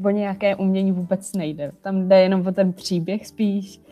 [0.04, 1.72] o nějaké umění vůbec nejde.
[1.82, 3.82] Tam jde jenom o ten příběh spíš, uh,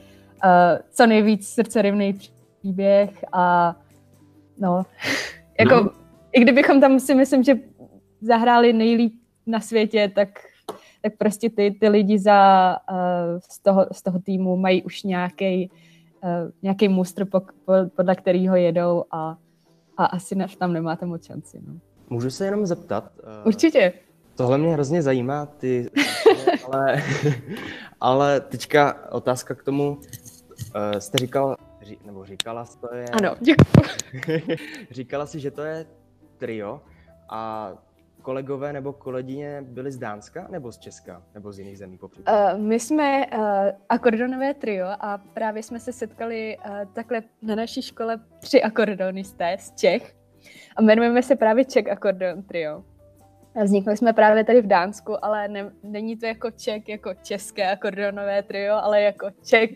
[0.91, 2.19] co nejvíc srdcerivný
[2.59, 3.77] příběh a
[4.59, 4.83] no,
[5.61, 5.91] jako no.
[6.33, 7.55] i kdybychom tam si myslím, že
[8.21, 9.15] zahráli nejlíp
[9.47, 10.29] na světě, tak
[11.11, 12.97] tak prostě ty, ty lidi za, uh,
[13.51, 15.71] z, toho, z toho týmu mají už nějaký
[16.23, 19.37] uh, nějaký mustr, po, po, podle kterého jedou a,
[19.97, 21.61] a asi ne, tam nemáte moc šanci.
[21.67, 21.75] No.
[22.11, 23.13] Můžu se jenom zeptat?
[23.23, 23.93] Uh, Určitě.
[24.37, 25.91] Tohle mě hrozně zajímá, ty,
[26.73, 27.03] ale,
[28.01, 29.91] ale teďka otázka k tomu.
[29.91, 33.07] Uh, jste říkal, ří, nebo říkala, to je...
[33.09, 34.57] Ano, děkuji.
[34.91, 35.87] říkala si, že to je
[36.39, 36.81] trio
[37.29, 37.73] a
[38.27, 41.99] kolegové nebo kolegyně byli z Dánska nebo z Česka nebo z jiných zemí?
[42.03, 43.43] Uh, my jsme uh,
[43.89, 49.75] akordonové trio a právě jsme se setkali uh, takhle na naší škole tři akordonisté z
[49.75, 50.15] Čech
[50.77, 52.85] a jmenujeme se právě Czech Akordon Trio.
[53.65, 58.43] Vznikli jsme právě tady v Dánsku, ale ne, není to jako Ček, jako české akordonové
[58.43, 59.71] trio, ale jako Ček,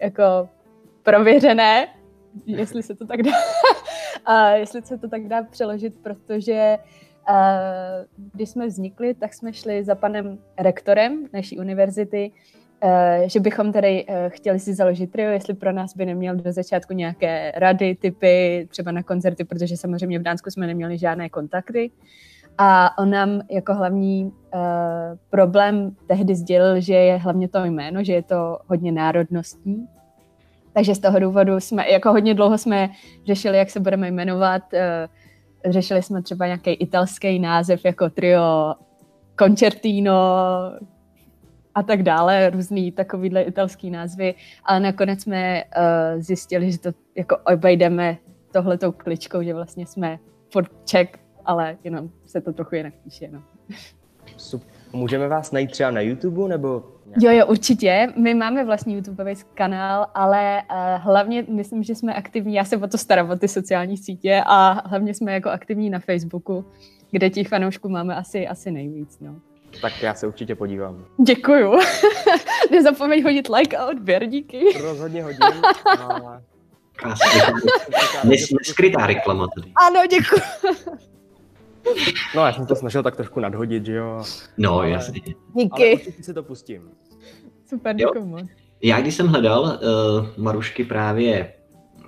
[0.00, 0.48] jako
[1.02, 1.88] prověřené,
[2.46, 3.32] jestli se to tak dá,
[4.24, 6.78] a jestli se to tak dá přeložit, protože
[8.32, 12.32] když jsme vznikli, tak jsme šli za panem rektorem naší univerzity,
[13.26, 17.52] že bychom tady chtěli si založit trio, jestli pro nás by neměl do začátku nějaké
[17.56, 21.90] rady, typy, třeba na koncerty, protože samozřejmě v Dánsku jsme neměli žádné kontakty.
[22.58, 24.60] A on nám jako hlavní uh,
[25.30, 29.88] problém tehdy sdělil, že je hlavně to jméno, že je to hodně národnostní.
[30.72, 32.90] Takže z toho důvodu jsme, jako hodně dlouho jsme
[33.26, 34.80] řešili, jak se budeme jmenovat, uh,
[35.68, 38.74] řešili jsme třeba nějaký italský název jako trio
[39.38, 40.12] Concertino
[41.74, 47.36] a tak dále, různý takovýhle italský názvy, ale nakonec jsme uh, zjistili, že to jako
[47.52, 48.16] obejdeme
[48.52, 50.18] tohletou kličkou, že vlastně jsme
[50.52, 51.08] furt Czech,
[51.44, 53.28] ale jenom se to trochu jinak píše.
[53.32, 53.42] No.
[54.36, 54.75] Super.
[54.92, 56.82] Můžeme vás najít třeba na YouTube nebo
[57.20, 58.12] Jo, jo, určitě.
[58.16, 62.86] My máme vlastní YouTubeový kanál, ale uh, hlavně myslím, že jsme aktivní, já se o
[62.86, 66.64] to starám, o ty sociální sítě a hlavně jsme jako aktivní na Facebooku,
[67.10, 69.18] kde těch fanoušků máme asi, asi nejvíc.
[69.20, 69.34] No.
[69.80, 71.04] Tak já se určitě podívám.
[71.26, 71.72] Děkuju.
[72.70, 74.60] Nezapomeň hodit like a odběr, díky.
[74.82, 75.62] Rozhodně hodím.
[76.00, 76.42] Ale...
[78.24, 79.72] Neskrytá reklama tady.
[79.88, 80.40] Ano, děkuji.
[82.36, 84.22] No, já jsem to snažil tak trošku nadhodit, že jo.
[84.58, 85.20] No, ale, jasně.
[85.54, 85.82] Díky.
[85.82, 86.90] Ale určitě si to pustím.
[87.68, 88.48] Super, děkuji moc.
[88.82, 91.52] Já když jsem hledal uh, Marušky právě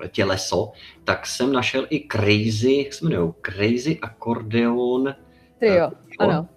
[0.09, 0.73] těleso,
[1.05, 5.15] tak jsem našel i Crazy, jak se jmenují, Crazy Accordeon.
[5.59, 6.49] Trio, uh, ano.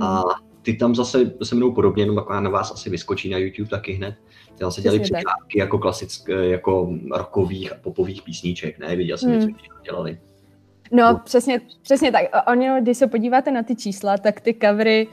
[0.00, 0.22] A
[0.62, 3.92] ty tam zase se mnou podobně, jenom jako na vás asi vyskočí na YouTube taky
[3.92, 4.14] hned.
[4.48, 8.96] Ty zase dělali překládky jako klasické, jako rokových a popových písniček, ne?
[8.96, 9.54] Viděl jsem, hmm.
[9.54, 10.18] co dělali.
[10.90, 12.24] No, přesně, přesně tak.
[12.46, 15.08] Oni, když se podíváte na ty čísla, tak ty covery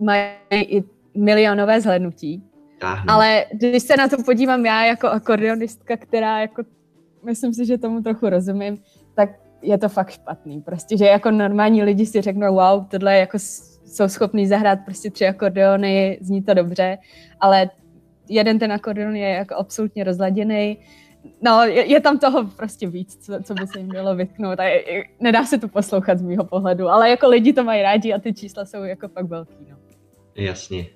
[0.00, 2.42] mají i milionové zhlednutí.
[2.80, 3.04] Ahne.
[3.08, 6.62] Ale když se na to podívám já jako akordionistka, která jako,
[7.24, 8.78] myslím si, že tomu trochu rozumím,
[9.14, 9.30] tak
[9.62, 10.60] je to fakt špatný.
[10.60, 13.38] Prostě, že jako normální lidi si řeknou, wow, tohle jako
[13.86, 16.98] jsou schopní zahrát prostě tři akordeony, zní to dobře,
[17.40, 17.70] ale
[18.28, 20.78] jeden ten akordeon je jako absolutně rozladěný,
[21.42, 24.64] no, je, je tam toho prostě víc, co, co by se jim mělo vytknout a
[24.64, 28.12] je, je, nedá se to poslouchat z mýho pohledu, ale jako lidi to mají rádi
[28.12, 29.76] a ty čísla jsou jako fakt velký, no.
[30.34, 30.86] Jasně.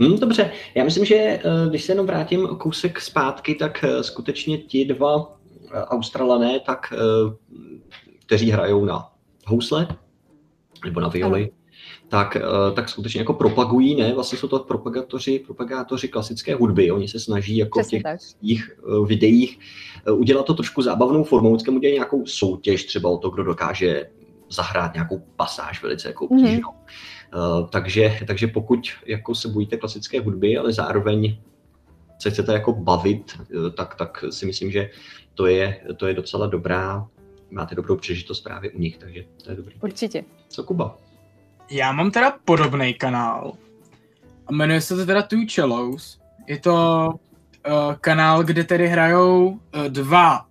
[0.00, 4.58] Hmm, dobře, já myslím, že eh, když se jenom vrátím kousek zpátky, tak eh, skutečně
[4.58, 5.38] ti dva
[5.74, 6.92] eh, Australané, tak,
[8.26, 9.12] kteří hrajou na
[9.46, 9.88] housle
[10.84, 11.50] nebo na violi,
[12.08, 12.36] tak,
[12.74, 14.14] tak skutečně jako propagují, ne?
[14.14, 16.90] Vlastně jsou to propagátoři, propagátoři klasické hudby.
[16.90, 18.70] Oni se snaží jako Přesně v těch svých
[19.06, 19.58] videích
[20.12, 24.06] udělat to trošku zábavnou formou, vždycky udělat nějakou soutěž třeba o to, kdo dokáže
[24.50, 26.44] zahrát nějakou pasáž velice jako mhm.
[26.44, 26.70] obtížnou.
[26.70, 27.60] Mm-hmm.
[27.60, 31.38] Uh, takže, takže pokud jako se bojíte klasické hudby, ale zároveň
[32.18, 33.40] se chcete jako bavit,
[33.76, 34.90] tak, tak si myslím, že
[35.34, 37.08] to je, to je docela dobrá,
[37.50, 39.74] máte dobrou přežitost právě u nich, takže to je dobrý.
[39.82, 40.24] Určitě.
[40.48, 40.98] Co Kuba?
[41.70, 43.52] Já mám teda podobný kanál.
[44.46, 46.20] A jmenuje se to teda Two Cellos.
[46.46, 47.08] Je to
[47.66, 50.46] uh, kanál, kde tedy hrajou uh, dva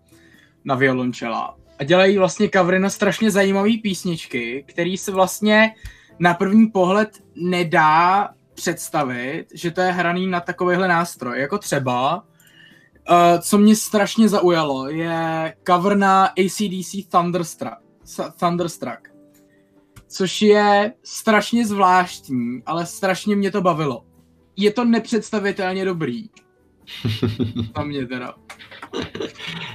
[0.65, 1.56] na violončela.
[1.80, 5.75] A dělají vlastně covery na strašně zajímavé písničky, které se vlastně
[6.19, 11.39] na první pohled nedá představit, že to je hraný na takovýhle nástroj.
[11.39, 17.78] Jako třeba, uh, co mě strašně zaujalo, je cover na ACDC Thunderstruck.
[18.39, 19.14] Thunderstruck.
[20.15, 24.04] Což je strašně zvláštní, ale strašně mě to bavilo.
[24.56, 26.23] Je to nepředstavitelně dobrý.
[27.78, 28.34] Na mě teda.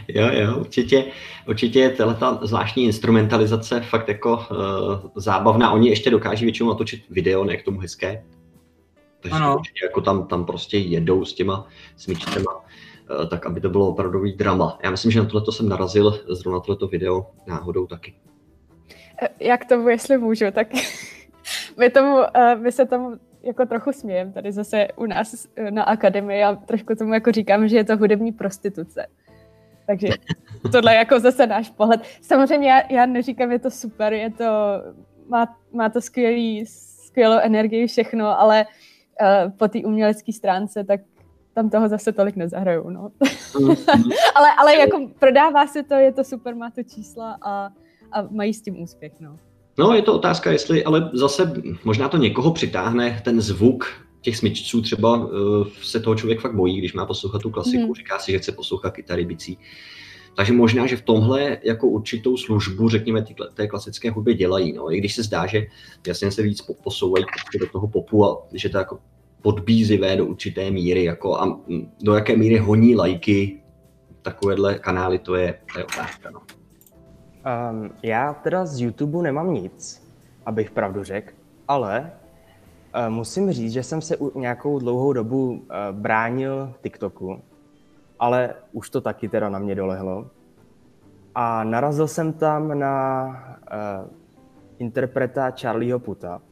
[0.08, 1.12] Jo, jo, určitě,
[1.48, 5.70] určitě je ta zvláštní instrumentalizace fakt jako uh, zábavná.
[5.72, 8.24] Oni ještě dokáží většinou natočit video, ne k tomu hezké.
[9.20, 9.56] Takže ano.
[9.56, 14.32] určitě jako tam, tam prostě jedou s těma smyčcema, uh, tak aby to bylo opravdový
[14.32, 14.78] drama.
[14.84, 18.14] Já myslím, že na tohle jsem narazil zrovna tohleto video náhodou taky.
[19.20, 20.68] Eh, jak tomu, jestli můžu, tak
[21.78, 22.24] my, tomu, uh,
[22.56, 27.14] my se tomu jako trochu smějem tady zase u nás na akademii a trošku tomu
[27.14, 29.06] jako říkám, že je to hudební prostituce.
[29.86, 30.08] Takže
[30.72, 32.00] tohle je jako zase náš pohled.
[32.22, 34.44] Samozřejmě já, já neříkám, je to super, je to,
[35.28, 38.66] má, má to skvělý, skvělou energii, všechno, ale
[39.20, 41.00] uh, po té umělecké stránce, tak
[41.54, 43.10] tam toho zase tolik nezahrajou, no.
[43.60, 43.70] Mhm.
[44.34, 47.70] ale, ale jako prodává se to, je to super, má to čísla a,
[48.12, 49.38] a mají s tím úspěch, no.
[49.78, 51.52] No, je to otázka, jestli, ale zase
[51.84, 53.86] možná to někoho přitáhne, ten zvuk
[54.20, 55.30] těch smyčců třeba uh,
[55.82, 57.94] se toho člověk fakt bojí, když má poslouchat tu klasiku, mm.
[57.94, 59.58] říká si, že chce poslouchat kytary, bicí.
[60.36, 64.72] Takže možná, že v tomhle jako určitou službu, řekněme, ty, té klasické hudbě dělají.
[64.72, 64.92] No.
[64.94, 65.66] I když se zdá, že
[66.06, 68.98] jasně se víc posouvají prostě do toho popu a že to jako
[69.42, 71.60] podbízivé do určité míry jako a
[72.02, 73.62] do jaké míry honí lajky
[74.22, 76.30] takovéhle kanály, to je, to je otázka.
[76.30, 76.40] No.
[77.40, 80.08] Um, já teda z YouTube nemám nic,
[80.46, 81.32] abych pravdu řekl,
[81.68, 82.12] ale
[82.94, 85.60] uh, musím říct, že jsem se u nějakou dlouhou dobu uh,
[85.92, 87.40] bránil TikToku,
[88.18, 90.26] ale už to taky teda na mě dolehlo.
[91.34, 93.26] A narazil jsem tam na
[94.04, 94.10] uh,
[94.78, 96.42] interpreta Charlieho Puta.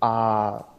[0.00, 0.74] A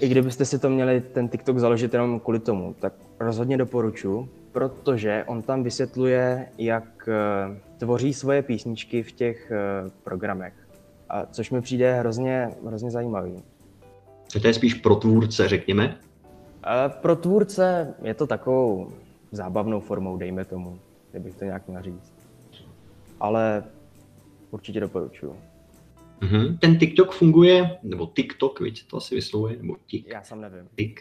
[0.00, 5.24] i kdybyste si to měli ten TikTok založit jenom kvůli tomu, tak rozhodně doporučuji, protože
[5.26, 9.52] on tam vysvětluje, jak uh, tvoří svoje písničky v těch
[9.84, 10.52] uh, programech.
[11.08, 13.42] A což mi přijde hrozně, hrozně zajímavý.
[14.42, 15.98] To je spíš pro tvůrce, řekněme?
[16.88, 18.92] Pro tvůrce je to takovou
[19.32, 20.78] zábavnou formou, dejme tomu,
[21.10, 22.12] kdybych to nějak měl říct.
[23.20, 23.64] Ale
[24.50, 25.36] určitě doporučuju.
[26.20, 26.58] Mm-hmm.
[26.58, 30.08] Ten TikTok funguje, nebo TikTok, víte, to asi vyslovuje, nebo tik.
[30.08, 30.68] Já sám nevím.
[30.74, 31.00] Tik.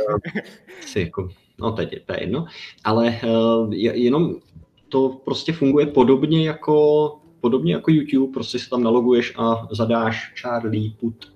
[0.86, 2.46] si jako, no teď je, to je jedno.
[2.84, 4.34] Ale uh, jenom
[4.94, 10.90] to prostě funguje podobně jako, podobně jako YouTube, prostě si tam naloguješ a zadáš Charlie
[10.90, 11.32] Put.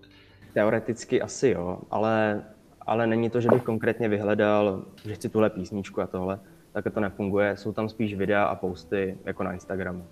[0.54, 2.44] Teoreticky asi jo, ale
[2.86, 6.40] ale není to, že bych konkrétně vyhledal, že chci tuhle písničku a tohle,
[6.72, 7.56] tak to nefunguje.
[7.56, 10.04] Jsou tam spíš videa a posty jako na Instagramu.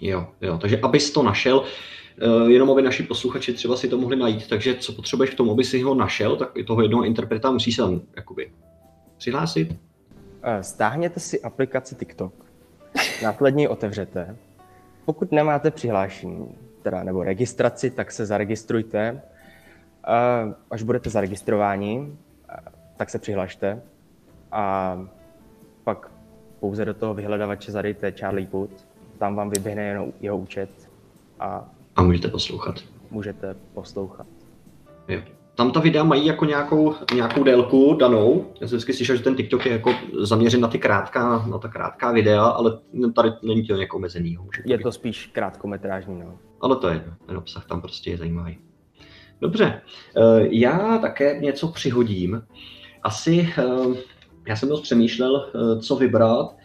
[0.00, 1.64] Jo, jo, takže abys to našel,
[2.18, 5.52] eh, jenom aby naši posluchači třeba si to mohli najít, takže co potřebuješ k tomu,
[5.52, 8.52] aby si ho našel, tak i toho jednoho interpreta musí se tam jakoby
[9.16, 9.76] přihlásit.
[10.42, 12.43] Eh, stáhněte si aplikaci TikTok,
[13.24, 14.36] následně ji otevřete.
[15.04, 19.22] Pokud nemáte přihlášení, teda nebo registraci, tak se zaregistrujte
[20.70, 22.16] Až budete zaregistrováni,
[22.96, 23.82] tak se přihlašte
[24.52, 24.98] a
[25.84, 26.10] pak
[26.60, 28.70] pouze do toho vyhledavače zadejte Charlie Put,
[29.18, 30.70] tam vám vyběhne jenom jeho účet
[31.40, 31.70] a...
[31.96, 32.74] A můžete poslouchat.
[33.10, 34.26] Můžete poslouchat.
[35.08, 35.20] Jo.
[35.54, 38.46] Tam ta videa mají jako nějakou, nějakou délku danou.
[38.60, 41.68] Já jsem vždycky slyšel, že ten TikTok je jako zaměřen na ty krátká, na ta
[41.68, 42.78] krátká videa, ale
[43.14, 44.38] tady není to nějak omezený.
[44.64, 44.82] Je být.
[44.82, 46.38] to spíš krátkometrážní, no.
[46.60, 48.58] Ale to je, ten obsah tam prostě je zajímavý.
[49.40, 49.80] Dobře,
[50.16, 52.42] eh, já také něco přihodím.
[53.02, 53.96] Asi, eh,
[54.48, 56.56] já jsem dost přemýšlel, eh, co vybrat.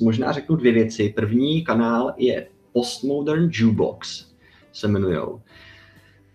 [0.00, 1.12] Možná řeknu dvě věci.
[1.16, 4.26] První kanál je Postmodern Jukebox,
[4.72, 5.40] se jmenujou.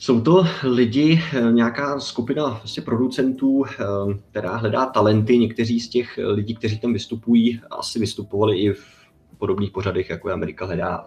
[0.02, 1.22] Jsou to lidi,
[1.52, 3.64] nějaká skupina prostě producentů,
[4.32, 5.38] která hledá talenty.
[5.38, 8.86] Někteří z těch lidí, kteří tam vystupují, asi vystupovali i v
[9.38, 11.06] podobných pořadech, jako je Amerika hledá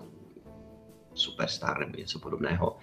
[1.14, 2.76] superstar nebo něco podobného.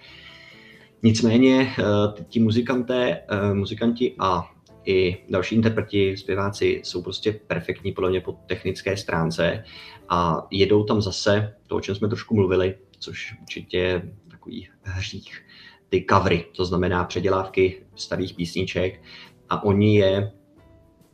[1.02, 1.84] Nicméně eh,
[2.28, 4.50] ti muzikanté, eh, muzikanti a
[4.84, 9.64] i další interpreti, zpěváci jsou prostě perfektní podle mě po technické stránce
[10.08, 15.42] a jedou tam zase to, o čem jsme trošku mluvili, což určitě je takový hřích,
[15.90, 19.02] ty covery, to znamená předělávky starých písniček
[19.48, 20.32] a oni je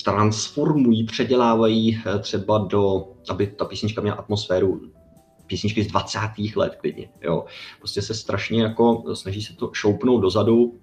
[0.05, 4.81] transformují, předělávají eh, třeba do, aby ta písnička měla atmosféru
[5.47, 6.19] písničky z 20.
[6.57, 7.45] let klidně, jo.
[7.79, 10.79] Prostě se strašně jako snaží se to šoupnout dozadu,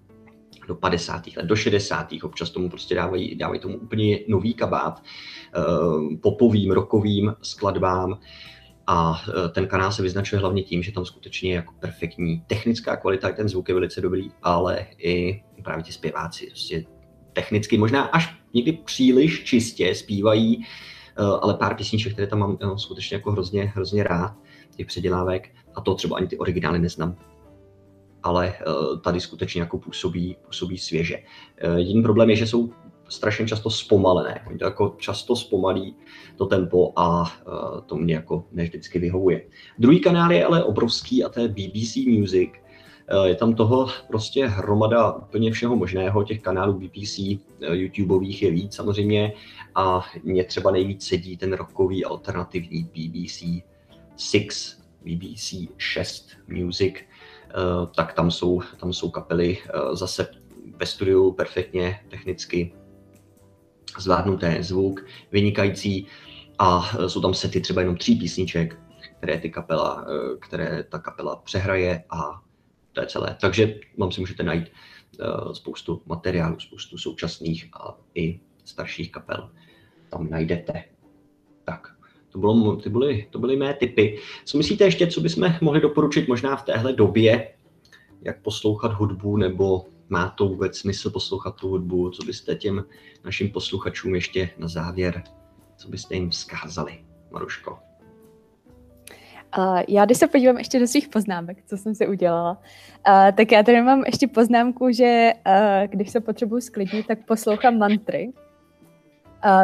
[0.68, 1.28] do 50.
[1.38, 2.08] let, do 60.
[2.24, 5.04] občas tomu prostě dávají, dávají tomu úplně nový kabát,
[5.58, 8.20] uh, popovým, rokovým skladbám
[8.88, 12.96] a uh, ten kanál se vyznačuje hlavně tím, že tam skutečně je jako perfektní technická
[12.96, 16.86] kvalita, ten zvuk je velice dobrý, ale i právě ti zpěváci, prostě
[17.34, 22.76] technicky možná až někdy příliš čistě zpívají, uh, ale pár písniček, které tam mám uh,
[22.76, 24.36] skutečně jako hrozně, hrozně rád
[24.76, 27.16] těch předělávek a to třeba ani ty originály neznám.
[28.24, 28.54] Ale
[29.04, 31.18] tady skutečně jako působí, působí svěže.
[31.76, 32.74] Jediný problém je, že jsou
[33.14, 34.44] strašně často zpomalené.
[34.48, 35.96] Oni to jako často zpomalí
[36.38, 39.46] to tempo a uh, to mě jako ne vždycky vyhovuje.
[39.80, 42.50] Druhý kanál je ale obrovský a to je BBC Music.
[43.24, 47.20] Je tam toho prostě hromada úplně všeho možného, těch kanálů BBC,
[47.72, 49.34] YouTubeových je víc samozřejmě
[49.76, 53.44] a mě třeba nejvíc sedí ten rokový alternativní BBC
[54.16, 56.94] Six, BBC 6 Music,
[57.96, 59.58] tak tam jsou, tam jsou kapely
[59.94, 60.28] zase
[60.78, 62.74] ve studiu perfektně technicky
[64.02, 66.08] zvládnuté zvuk, vynikající
[66.60, 68.80] a eh, jsou tam sety třeba jenom tří písniček,
[69.18, 70.06] které, ty kapela,
[70.40, 72.42] které ta kapela přehraje a
[72.92, 73.38] to je celé.
[73.42, 74.72] Takže vám si můžete najít
[75.54, 79.50] spoustu materiálů, spoustu současných a i starších kapel.
[80.10, 80.84] Tam najdete.
[81.66, 81.96] Tak,
[82.30, 84.20] to, bylo, ty byly, to byly mé typy.
[84.46, 87.54] Co myslíte ještě, co bychom mohli doporučit možná v téhle době,
[88.22, 92.86] jak poslouchat hudbu, nebo má to vůbec smysl poslouchat tu hudbu, co byste těm
[93.26, 95.24] našim posluchačům ještě na závěr,
[95.78, 97.80] co byste jim vzkázali, Maruško?
[99.88, 102.62] Já když se podívám ještě do svých poznámek, co jsem si udělala,
[103.36, 105.34] tak já tady mám ještě poznámku, že
[105.86, 108.34] když se potřebuji sklidnit, tak poslouchám mantry.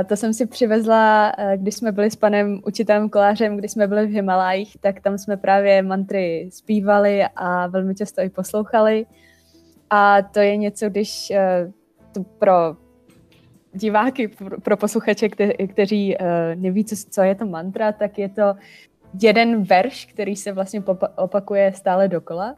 [0.05, 4.11] To jsem si přivezla, když jsme byli s panem učitelem kolářem, když jsme byli v
[4.11, 9.05] Himalajích, tak tam jsme právě mantry zpívali a velmi často i poslouchali.
[9.89, 11.71] A to je něco, když eh,
[12.13, 12.75] to pro
[13.73, 14.27] diváky,
[14.63, 18.53] pro posluchače, kte, kteří eh, neví, co, co je to mantra, tak je to
[19.21, 20.83] jeden verš, který se vlastně
[21.15, 22.55] opakuje stále dokola.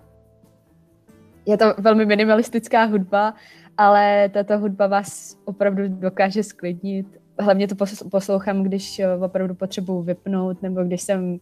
[1.46, 3.34] Je to velmi minimalistická hudba
[3.78, 7.08] ale tato hudba vás opravdu dokáže sklidnit.
[7.40, 7.76] Hlavně to
[8.12, 11.40] poslouchám, když eh, opravdu potřebuji vypnout, nebo když jsem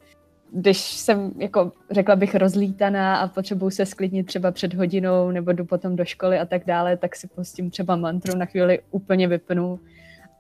[0.51, 5.65] když jsem, jako řekla bych, rozlítaná a potřebuji se sklidnit třeba před hodinou nebo jdu
[5.65, 9.79] potom do školy a tak dále, tak si pustím třeba mantru, na chvíli úplně vypnu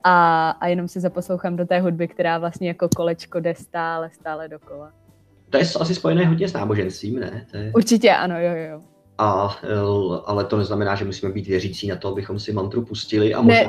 [0.03, 4.47] a, a jenom si zaposlouchám do té hudby, která vlastně jako kolečko jde stále, stále
[4.47, 4.93] dokola.
[5.49, 7.45] To je asi spojené hodně s náboženstvím, ne?
[7.51, 7.71] To je...
[7.75, 8.81] Určitě ano, jo, jo.
[9.19, 9.55] A,
[10.25, 13.61] ale to neznamená, že musíme být věřící na to, abychom si mantru pustili a možná
[13.61, 13.67] ne.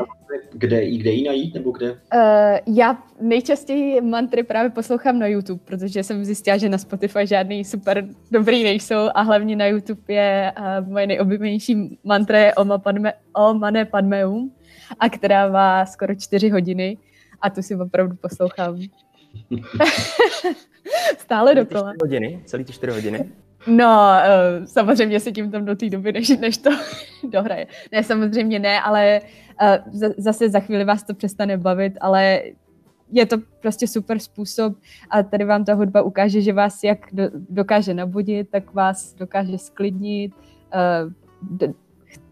[0.52, 1.90] kde, kde ji najít, nebo kde?
[1.92, 7.64] Uh, já nejčastěji mantry právě poslouchám na YouTube, protože jsem zjistila, že na Spotify žádný
[7.64, 13.12] super dobrý nejsou a hlavně na YouTube je uh, moje nejoblíbenější mantra je Oma, Padme,
[13.32, 14.52] o Mane Padmeum,
[15.00, 16.98] a která má skoro čtyři hodiny
[17.40, 18.80] a tu si opravdu poslouchám.
[21.18, 21.92] Stále dokola.
[22.00, 22.42] hodiny?
[22.44, 23.30] Celý ty čtyři hodiny?
[23.66, 24.12] No,
[24.58, 26.70] uh, samozřejmě se tím tam do té doby, než, než to
[27.30, 27.66] dohraje.
[27.92, 29.20] Ne, samozřejmě ne, ale
[29.62, 32.42] uh, zase za chvíli vás to přestane bavit, ale
[33.12, 34.74] je to prostě super způsob
[35.10, 39.58] a tady vám ta hudba ukáže, že vás jak do, dokáže nabudit, tak vás dokáže
[39.58, 41.72] sklidnit, uh, d-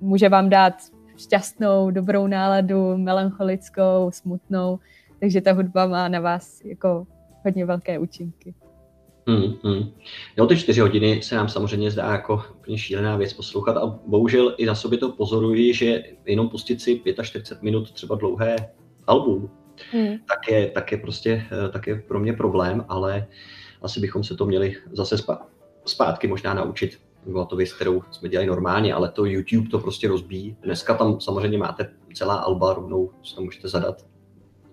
[0.01, 0.74] může vám dát
[1.16, 4.79] šťastnou, dobrou náladu, melancholickou, smutnou,
[5.20, 7.07] takže ta hudba má na vás jako
[7.45, 8.55] hodně velké účinky.
[9.29, 9.91] Hmm, hmm.
[10.37, 14.55] Jo, ty čtyři hodiny se nám samozřejmě zdá jako úplně šílená věc poslouchat a bohužel
[14.59, 18.57] i na sobě to pozoruji, že jenom pustit si 45 minut třeba dlouhé
[19.07, 19.51] album,
[19.93, 20.18] hmm.
[20.29, 23.26] tak, je, tak, je prostě, eh, tak je pro mě problém, ale
[23.83, 25.16] asi bychom se to měli zase
[25.85, 27.01] zpátky možná naučit.
[27.26, 30.57] Byla to věc, kterou jsme dělali normálně, ale to YouTube to prostě rozbíjí.
[30.62, 34.07] Dneska tam samozřejmě máte celá alba, rovnou si tam můžete zadat.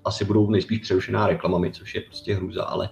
[0.05, 2.89] Asi budou nejspíš přerušená reklamami, což je prostě hrůza, ale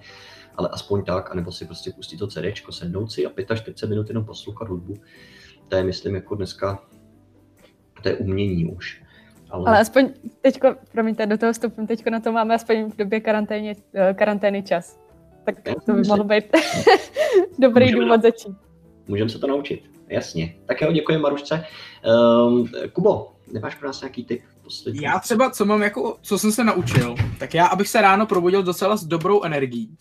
[0.56, 4.26] ale aspoň tak, anebo si prostě pustit to CD, sednout si a 45 minut jenom
[4.26, 4.94] poslouchat hudbu.
[5.68, 6.84] To je, myslím, jako dneska,
[8.04, 9.04] to je umění už.
[9.50, 10.10] Ale, ale aspoň
[10.42, 14.64] teďko, promiňte, do toho vstupím, teďko na to máme aspoň v době karantény, eh, karantény
[14.64, 15.00] čas.
[15.46, 16.46] Tak to by mohl být
[17.60, 18.56] dobrý Můžeme důvod začít.
[19.08, 20.56] Můžeme se to naučit, jasně.
[20.66, 21.66] Tak jo, děkuji Marušce.
[22.48, 24.42] Um, Kubo, nemáš pro nás nějaký tip?
[24.64, 25.02] Poslední?
[25.02, 28.64] Já třeba, co mám jako, co jsem se naučil, tak já, abych se ráno probudil
[28.64, 29.98] docela s dobrou energií,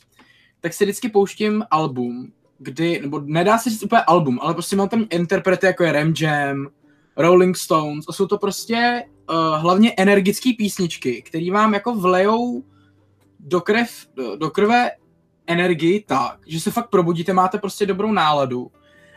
[0.63, 4.89] tak si vždycky pouštím album, kdy, nebo nedá se říct úplně album, ale prostě mám
[4.89, 6.69] tam interprety jako je Ram Jam,
[7.17, 12.65] Rolling Stones a jsou to prostě uh, hlavně energické písničky, které vám jako vlejou
[13.41, 14.91] do, krev, do, do krve
[15.47, 18.71] energii tak, že se fakt probudíte, máte prostě dobrou náladu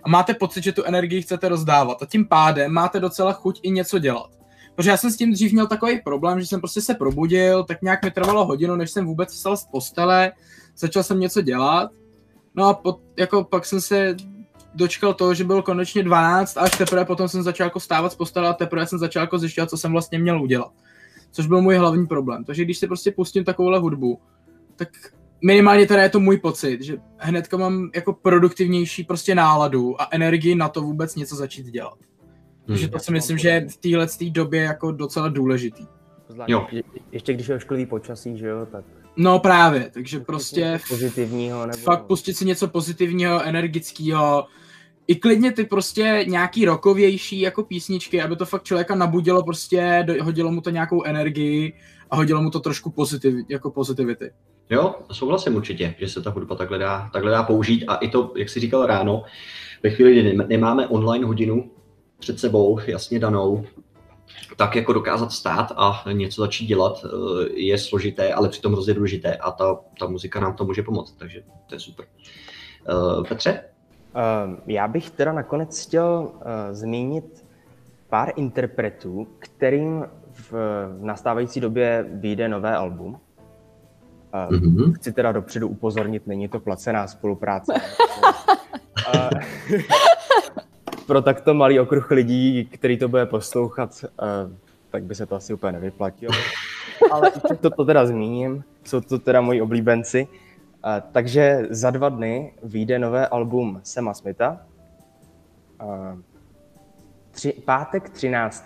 [0.04, 3.72] a máte pocit, že tu energii chcete rozdávat a tím pádem máte docela chuť i
[3.72, 4.30] něco dělat.
[4.76, 7.82] Protože já jsem s tím dřív měl takový problém, že jsem prostě se probudil, tak
[7.82, 10.32] nějak mi trvalo hodinu, než jsem vůbec vstal z postele,
[10.78, 11.92] začal jsem něco dělat,
[12.56, 14.16] no a pot, jako pak jsem se
[14.76, 18.16] dočkal toho, že byl konečně 12 a až teprve potom jsem začal jako stávat z
[18.16, 20.72] postele a teprve jsem začal jako zjišťovat, co jsem vlastně měl udělat.
[21.32, 22.44] Což byl můj hlavní problém.
[22.44, 24.20] Takže když si prostě pustím takovouhle hudbu,
[24.76, 24.90] tak
[25.42, 30.56] minimálně teda je to můj pocit, že hnedka mám jako produktivnější prostě náladu a energii
[30.56, 31.98] na to vůbec něco začít dělat.
[32.00, 32.68] Hmm.
[32.68, 35.88] Takže to si myslím, že je v téhle době jako docela důležitý.
[36.48, 36.68] Jo.
[37.12, 38.86] Ještě když je ošklivý počasí, že jo, tak
[39.18, 41.78] No právě, takže prostě pozitivního nebo...
[41.78, 44.48] fakt pustit si něco pozitivního, energického,
[45.08, 50.52] i klidně ty prostě nějaký rokovější jako písničky, aby to fakt člověka nabudilo prostě, hodilo
[50.52, 51.74] mu to nějakou energii
[52.10, 54.32] a hodilo mu to trošku pozitiv, jako pozitivity.
[54.70, 58.34] Jo, souhlasím určitě, že se ta hudba takhle dá, takhle dá použít a i to,
[58.36, 59.24] jak jsi říkal ráno,
[59.84, 61.72] ve chvíli, kdy nemáme online hodinu
[62.20, 63.66] před sebou jasně danou,
[64.58, 67.10] tak jako dokázat stát a něco začít dělat eh,
[67.54, 71.44] je složité, ale přitom hrozně důležité a ta, ta muzika nám to může pomoct, takže
[71.70, 72.06] to je super.
[72.90, 73.64] Uh, Petře?
[74.16, 76.32] Uh, já bych teda nakonec chtěl
[76.72, 77.46] zmínit
[78.10, 80.54] pár interpretů, kterým v,
[81.02, 83.20] nastávající době vyjde nové album.
[84.50, 84.94] Mm-hmm.
[84.94, 87.74] Chci teda dopředu upozornit, není to placená spolupráce.
[91.08, 94.54] pro takto malý okruh lidí, který to bude poslouchat, uh,
[94.92, 96.34] tak by se to asi úplně nevyplatilo.
[97.12, 97.32] Ale
[97.62, 100.28] to, to teda zmíním, jsou to teda moji oblíbenci.
[100.28, 104.58] Uh, takže za dva dny vyjde nové album Sema Smitha.
[105.84, 106.20] Uh,
[107.32, 108.66] tři, pátek 13.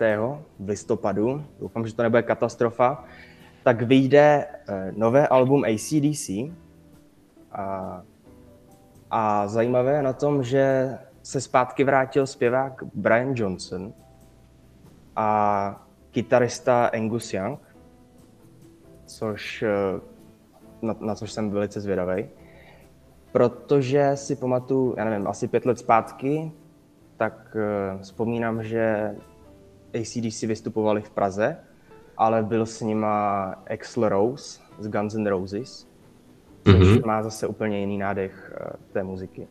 [0.59, 3.03] v listopadu, doufám, že to nebude katastrofa,
[3.63, 4.45] tak vyjde
[4.95, 6.29] nové album ACDC.
[6.29, 6.51] Uh,
[9.11, 10.97] a zajímavé je na tom, že
[11.29, 13.93] se zpátky vrátil zpěvák Brian Johnson
[15.15, 17.59] a kytarista Angus Young,
[19.05, 19.99] což, eh,
[20.81, 22.29] na, na což jsem velice zvědavý.
[23.31, 26.51] Protože si pamatuju, já nevím, asi pět let zpátky,
[27.17, 29.15] tak uh, vzpomínám, že
[29.99, 31.57] ACDC vystupovali v Praze,
[32.17, 35.87] ale byl s nima Axl Rose z Guns N' Roses,
[36.65, 37.05] což mm-hmm.
[37.05, 39.47] má zase úplně jiný nádech uh, té muziky.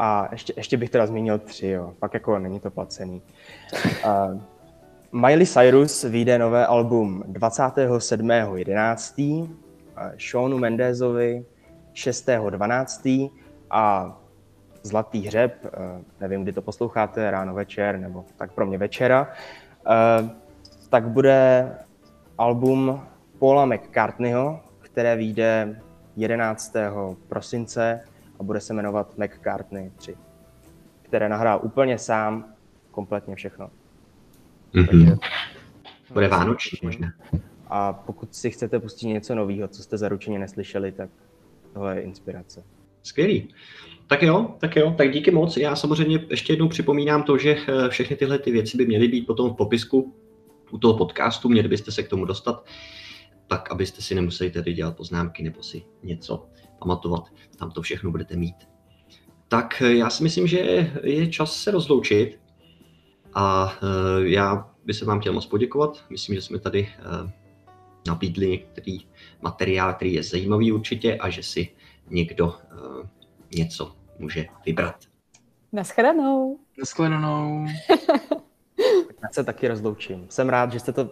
[0.00, 1.94] A ještě, ještě bych teda zmínil tři, jo.
[1.98, 3.22] Pak jako není to placený.
[4.04, 4.40] Uh,
[5.12, 9.42] Miley Cyrus vyjde nové album 27.11.
[9.42, 9.48] Uh,
[10.18, 11.44] Seanu Mendezovi
[11.94, 13.30] 6.12.
[13.70, 14.16] a
[14.82, 15.70] Zlatý hřeb, uh,
[16.20, 19.28] nevím, kdy to posloucháte, ráno, večer, nebo tak pro mě večera,
[19.86, 19.92] uh,
[20.90, 21.72] tak bude
[22.38, 23.00] album
[23.38, 25.80] Paula McCartneyho, které vyjde
[26.16, 26.74] 11.
[27.28, 28.00] prosince
[28.38, 30.16] a bude se jmenovat McCartney 3,
[31.02, 32.54] které nahrál úplně sám
[32.90, 33.70] kompletně všechno.
[34.74, 34.86] Mm-hmm.
[34.86, 35.16] Takže,
[36.12, 37.12] bude vánoční možná.
[37.66, 41.10] A pokud si chcete pustit něco nového, co jste zaručeně neslyšeli, tak
[41.72, 42.64] tohle je inspirace.
[43.02, 43.54] Skvělý.
[44.06, 45.56] Tak jo, tak jo, tak díky moc.
[45.56, 49.26] Já samozřejmě ještě jednou připomínám to, že eh, všechny tyhle ty věci by měly být
[49.26, 50.14] potom v popisku
[50.70, 52.66] u toho podcastu, měli byste se k tomu dostat,
[53.46, 57.24] tak abyste si nemuseli tady dělat poznámky nebo si něco pamatovat,
[57.58, 58.56] tam to všechno budete mít.
[59.48, 60.58] Tak eh, já si myslím, že
[61.02, 62.40] je čas se rozloučit
[63.34, 66.04] a eh, já bych se vám chtěl moc poděkovat.
[66.10, 67.32] Myslím, že jsme tady eh,
[68.06, 68.98] nabídli některý
[69.42, 71.68] materiál, který je zajímavý určitě a že si
[72.10, 72.54] někdo
[73.54, 75.04] něco může vybrat.
[75.72, 76.58] Naschledanou.
[76.78, 77.66] Naschledanou.
[79.22, 80.26] Já se taky rozloučím.
[80.28, 81.10] Jsem rád, že jste to,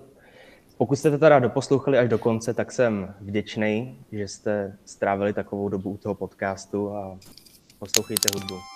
[0.76, 5.68] pokud jste to teda doposlouchali až do konce, tak jsem vděčný, že jste strávili takovou
[5.68, 7.18] dobu u toho podcastu a
[7.78, 8.75] poslouchejte hudbu.